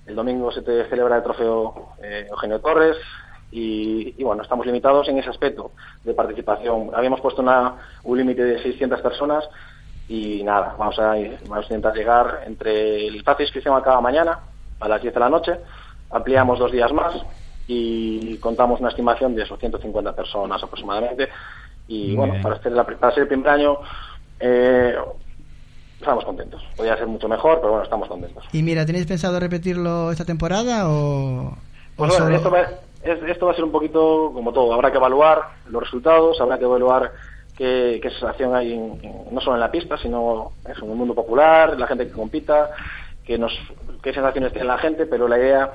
[0.07, 2.97] El domingo se te celebra el trofeo eh, Eugenio Torres.
[3.53, 5.71] Y, y bueno, estamos limitados en ese aspecto
[6.05, 6.91] de participación.
[6.95, 9.49] Habíamos puesto una, un límite de 600 personas
[10.09, 11.15] y nada, vamos a,
[11.49, 14.39] vamos a intentar llegar entre el plazo de inscripción acaba mañana
[14.79, 15.57] a las 10 de la noche,
[16.11, 17.15] ampliamos dos días más
[17.67, 21.29] y contamos una estimación de esos 150 personas aproximadamente
[21.89, 23.79] y Muy bueno, para ser el primer año
[24.39, 24.95] eh,
[25.99, 26.63] estamos contentos.
[26.77, 28.45] Podría ser mucho mejor, pero bueno, estamos contentos.
[28.53, 31.57] Y mira, ¿tenéis pensado repetirlo esta temporada o...?
[31.97, 32.61] Pues o bueno, solo- esto va,
[33.03, 34.73] es- esto va a ser un poquito como todo.
[34.75, 37.13] Habrá que evaluar los resultados, habrá que evaluar
[37.57, 40.97] qué, qué sensación hay en- en- no solo en la pista, sino eso, en el
[40.97, 42.71] mundo popular, la gente que compita,
[43.25, 43.53] que nos,
[44.03, 45.73] qué sensaciones tiene la gente, pero la idea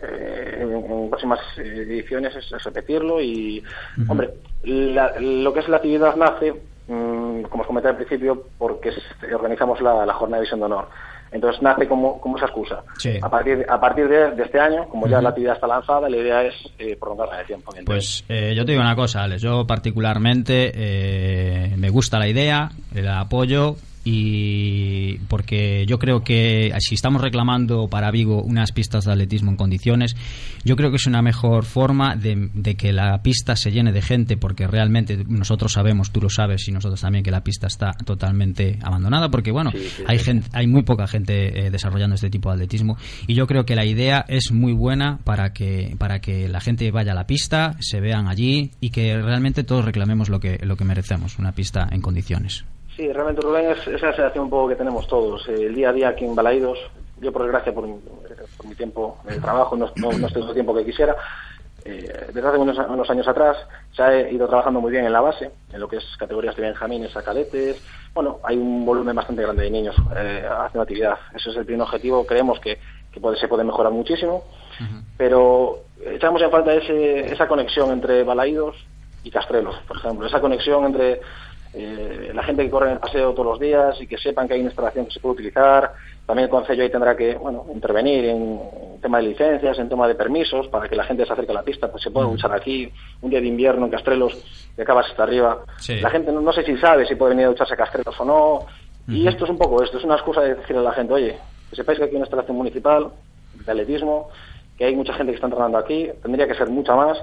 [0.00, 3.62] eh, en, en próximas eh, ediciones es, es repetirlo y,
[4.08, 4.30] hombre,
[4.62, 6.54] la- lo que es la actividad nace,
[6.88, 8.92] mm, como os comenté al principio, porque
[9.34, 10.88] organizamos la, la jornada de visión de honor.
[11.34, 12.84] Entonces nace como, como esa excusa.
[12.96, 13.18] Sí.
[13.20, 16.16] A partir, a partir de, de este año, como ya la actividad está lanzada, la
[16.16, 17.72] idea es eh, prolongarla el tiempo.
[17.84, 19.42] Pues eh, yo te digo una cosa, Alex.
[19.42, 23.74] Yo particularmente eh, me gusta la idea, la apoyo
[24.04, 29.56] y porque yo creo que si estamos reclamando para Vigo unas pistas de atletismo en
[29.56, 30.14] condiciones,
[30.62, 34.36] yo creo que es una mejor forma de, que la pista se llene de gente
[34.36, 38.78] porque realmente nosotros sabemos, tú lo sabes y nosotros también que la pista está totalmente
[38.82, 39.72] abandonada porque bueno,
[40.06, 43.64] hay gente, hay muy poca gente eh, desarrollando este tipo de atletismo y yo creo
[43.64, 47.26] que la idea es muy buena para que para que la gente vaya a la
[47.26, 51.52] pista, se vean allí y que realmente todos reclamemos lo que lo que merecemos, una
[51.52, 52.64] pista en condiciones.
[52.96, 55.48] Sí, realmente Rubén es esa sensación un poco que tenemos todos.
[55.48, 56.78] Eh, el día a día aquí en Balaídos,
[57.20, 57.86] yo por desgracia por,
[58.56, 61.16] por mi tiempo de trabajo no, no, estoy todo el tiempo que quisiera.
[61.84, 63.58] Eh, desde hace unos, unos, años atrás
[63.92, 66.62] se ha ido trabajando muy bien en la base, en lo que es categorías de
[66.62, 67.82] benjamines a cadetes.
[68.14, 71.18] Bueno, hay un volumen bastante grande de niños eh, haciendo actividad.
[71.34, 72.24] Ese es el primer objetivo.
[72.24, 72.78] Creemos que,
[73.12, 74.44] que puede, se puede mejorar muchísimo,
[75.18, 78.76] pero echamos en falta ese, esa conexión entre Balaídos
[79.24, 80.26] y Castrelos, por ejemplo.
[80.26, 81.20] Esa conexión entre
[81.76, 84.54] eh, la gente que corre en el paseo todos los días y que sepan que
[84.54, 85.92] hay una instalación que se puede utilizar.
[86.24, 88.60] También el Consejo ahí tendrá que bueno, intervenir en,
[89.02, 91.62] tema de licencias, en tema de permisos, para que la gente se acerque a la
[91.62, 92.90] pista, pues se puede luchar aquí,
[93.22, 95.64] un día de invierno en Castrelos, que acabas hasta arriba.
[96.00, 98.66] La gente no, sé si sabe si puede venir a ducharse a Castrelos o no.
[99.08, 101.36] Y esto es un poco esto, es una excusa de decirle a la gente, oye,
[101.68, 103.10] que sepáis que aquí hay una instalación municipal
[103.52, 104.30] de atletismo,
[104.76, 107.18] que hay mucha gente que está entrenando aquí, tendría que ser mucha más,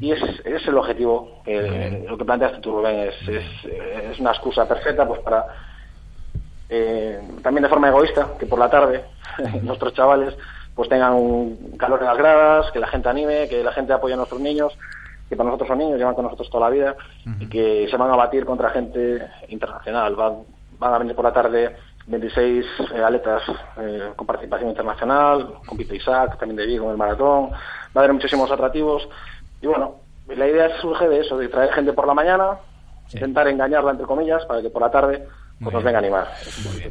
[0.00, 1.42] y es, es el objetivo.
[1.44, 5.46] que lo que planteaste tú, Rubén, es, es, una excusa perfecta pues para,
[6.68, 9.04] eh, también de forma egoísta, que por la tarde
[9.62, 10.34] nuestros chavales
[10.74, 14.14] pues tengan un calor en las gradas, que la gente anime, que la gente apoye
[14.14, 14.72] a nuestros niños,
[15.28, 16.96] que para nosotros son niños, llevan con nosotros toda la vida,
[17.40, 20.14] y que se van a batir contra gente internacional.
[20.16, 20.38] Van,
[20.78, 21.76] van a venir por la tarde
[22.06, 23.42] 26 eh, atletas
[23.78, 27.56] eh, con participación internacional, compite Isaac, también de Vigo en el maratón, va
[27.94, 29.08] a haber muchísimos atractivos.
[29.60, 29.96] Y bueno,
[30.28, 32.58] la idea surge de eso, de traer gente por la mañana,
[33.12, 35.26] intentar engañarla entre comillas para que por la tarde
[35.62, 36.34] pues nos venga a animar.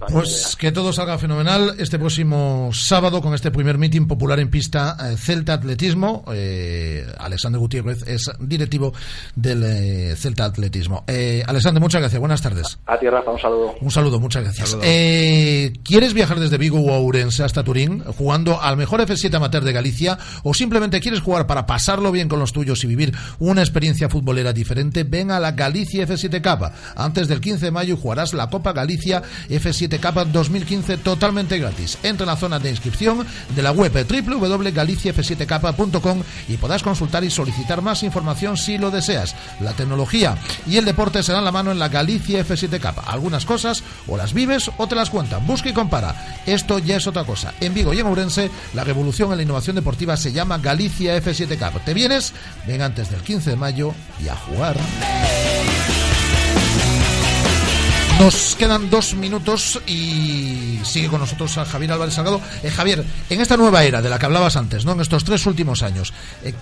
[0.09, 4.95] Pues que todo salga fenomenal este próximo sábado con este primer meeting popular en pista
[5.01, 6.23] eh, Celta Atletismo.
[6.33, 8.93] Eh, Alexander Gutiérrez es directivo
[9.35, 11.03] del eh, Celta Atletismo.
[11.07, 12.19] Eh, Alexander, muchas gracias.
[12.19, 12.79] Buenas tardes.
[12.85, 13.75] A ti, Rafa, un saludo.
[13.81, 14.77] Un saludo, muchas gracias.
[14.83, 19.73] Eh, ¿Quieres viajar desde Vigo o Ourense hasta Turín jugando al mejor F7 amateur de
[19.73, 24.07] Galicia o simplemente quieres jugar para pasarlo bien con los tuyos y vivir una experiencia
[24.07, 25.03] futbolera diferente?
[25.03, 26.51] Ven a la Galicia F7 K.
[26.95, 31.97] Antes del 15 de mayo jugarás la Copa Galicia F7K 2015 totalmente gratis.
[32.03, 37.81] Entra en la zona de inscripción de la web www.galiciaf7k.com y podrás consultar y solicitar
[37.81, 39.33] más información si lo deseas.
[39.59, 40.37] La tecnología
[40.67, 42.93] y el deporte serán la mano en la Galicia F7K.
[43.05, 45.47] Algunas cosas o las vives o te las cuentan.
[45.47, 46.41] Busca y compara.
[46.45, 47.53] Esto ya es otra cosa.
[47.59, 51.83] En Vigo y en Ourense, la revolución en la innovación deportiva se llama Galicia F7K.
[51.83, 52.33] ¿Te vienes?
[52.67, 53.93] Ven antes del 15 de mayo
[54.23, 54.77] y a jugar.
[58.21, 62.39] Nos quedan dos minutos y sigue con nosotros a Javier Álvarez Salgado.
[62.61, 64.91] Eh, Javier, en esta nueva era de la que hablabas antes, ¿no?
[64.91, 66.13] En estos tres últimos años,
[66.43, 66.53] eh,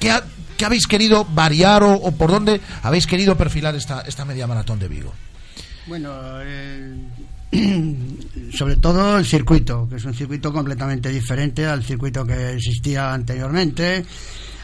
[0.00, 4.88] ¿qué, habéis querido variar o, por dónde habéis querido perfilar esta, esta media maratón de
[4.88, 5.12] Vigo?
[5.86, 6.96] Bueno, eh,
[8.54, 14.06] sobre todo el circuito, que es un circuito completamente diferente al circuito que existía anteriormente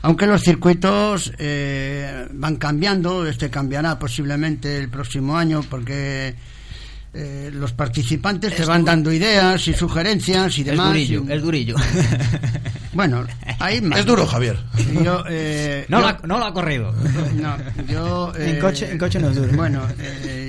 [0.02, 6.34] aunque los circuitos eh, van cambiando, este cambiará posiblemente el próximo año porque
[7.12, 10.96] eh, los participantes te van dando ideas y sugerencias y demás.
[10.96, 11.76] Es durillo, es durillo.
[12.92, 13.24] Bueno,
[13.58, 14.00] hay más.
[14.00, 14.58] Es duro, Javier.
[15.32, 16.92] Eh, no, lo ha corrido.
[17.34, 17.56] No,
[17.88, 19.52] yo, en, coche, en coche no es duro.
[19.56, 19.82] Bueno,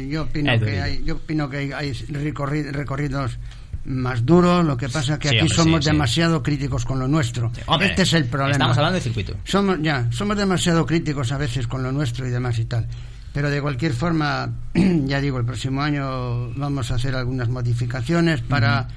[0.09, 3.37] yo, opino que hay, yo opino que hay recorridos
[3.85, 4.63] más duro.
[4.63, 7.51] Lo que pasa que aquí somos demasiado críticos con lo nuestro.
[7.81, 8.53] este es el problema.
[8.53, 9.35] Estamos hablando de circuito.
[9.43, 12.87] Somos, ya, somos demasiado críticos a veces con lo nuestro y demás y tal.
[13.33, 18.87] Pero de cualquier forma, ya digo, el próximo año vamos a hacer algunas modificaciones para.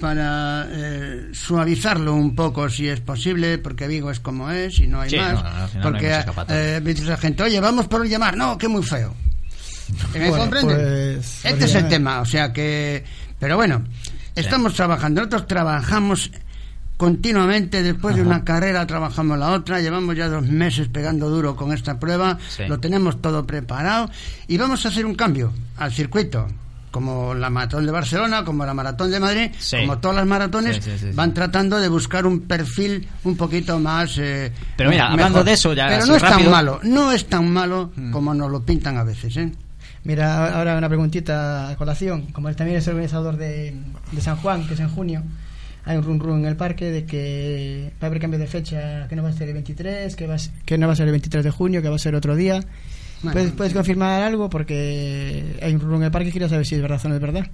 [0.00, 5.00] para eh, suavizarlo un poco si es posible, porque Vigo es como es y no
[5.00, 5.70] hay más.
[5.80, 9.14] porque eh, dice la gente, oye, vamos por llamar, no, que muy feo.
[10.14, 13.04] ¿Me pues, este es el tema, o sea que
[13.38, 13.84] pero bueno,
[14.34, 15.20] estamos trabajando.
[15.20, 16.30] Nosotros trabajamos
[16.96, 21.74] continuamente después de una carrera trabajamos la otra llevamos ya dos meses pegando duro con
[21.74, 24.08] esta prueba lo tenemos todo preparado
[24.48, 26.48] y vamos a hacer un cambio al circuito
[26.90, 30.80] como la maratón de Barcelona, como la maratón de Madrid, como todas las maratones,
[31.14, 34.16] van tratando de buscar un perfil un poquito más.
[34.16, 35.88] Eh, pero mira, hablando de eso, ya.
[35.88, 38.12] Pero no es tan malo, no es tan malo mm.
[38.12, 39.52] como nos lo pintan a veces, ¿eh?
[40.06, 42.26] Mira, ahora una preguntita a colación.
[42.26, 43.74] Como él también es el organizador de,
[44.20, 45.24] San Juan, que es en junio,
[45.84, 49.08] hay un run run en el parque de que va a haber cambio de fecha,
[49.08, 51.10] que no va a ser el 23, que, va que no va a ser el
[51.10, 52.60] 23 de junio, que va a ser otro día.
[53.20, 54.48] ¿Puedes, ¿Puedes confirmar algo?
[54.48, 57.16] Porque hay un rumor en el parque y quería saber si es verdad o no
[57.16, 57.50] es verdad.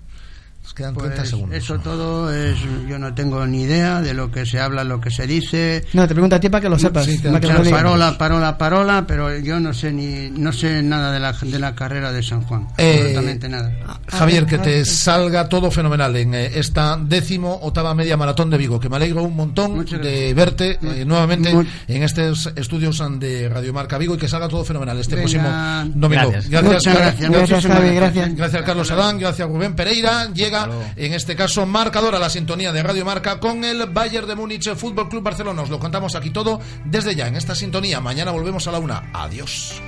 [0.62, 1.56] Nos quedan Pues 30 segundos.
[1.56, 2.56] Eso todo es.
[2.88, 5.84] Yo no tengo ni idea de lo que se habla, lo que se dice.
[5.92, 7.04] No, te pregunto a ti para que lo sepas.
[7.04, 7.82] Sí, para que mucha lo digas.
[7.82, 11.74] parola, parola, parola, pero yo no sé ni no sé nada de la, de la
[11.74, 12.68] carrera de San Juan.
[12.78, 13.72] Eh, absolutamente nada.
[14.06, 18.78] Javier, que te salga todo fenomenal en eh, esta décimo octava media maratón de Vigo,
[18.78, 21.50] que me alegro un montón de verte eh, nuevamente
[21.88, 25.22] en estos estudios de Radio Marca Vigo y que salga todo fenomenal este Venga.
[25.22, 25.48] próximo
[25.96, 26.30] domingo.
[26.30, 26.48] Gracias.
[26.94, 28.36] Gracias, muchísimas gracias.
[28.36, 30.30] Gracias a Carlos Adán, gracias a Rubén Pereira.
[30.32, 30.51] Llega
[30.96, 34.74] en este caso marcador a la sintonía de Radio Marca con el Bayern de Múnich
[34.74, 35.62] Fútbol Club Barcelona.
[35.62, 38.00] Os lo contamos aquí todo desde ya en esta sintonía.
[38.00, 39.10] Mañana volvemos a la una.
[39.12, 39.80] Adiós.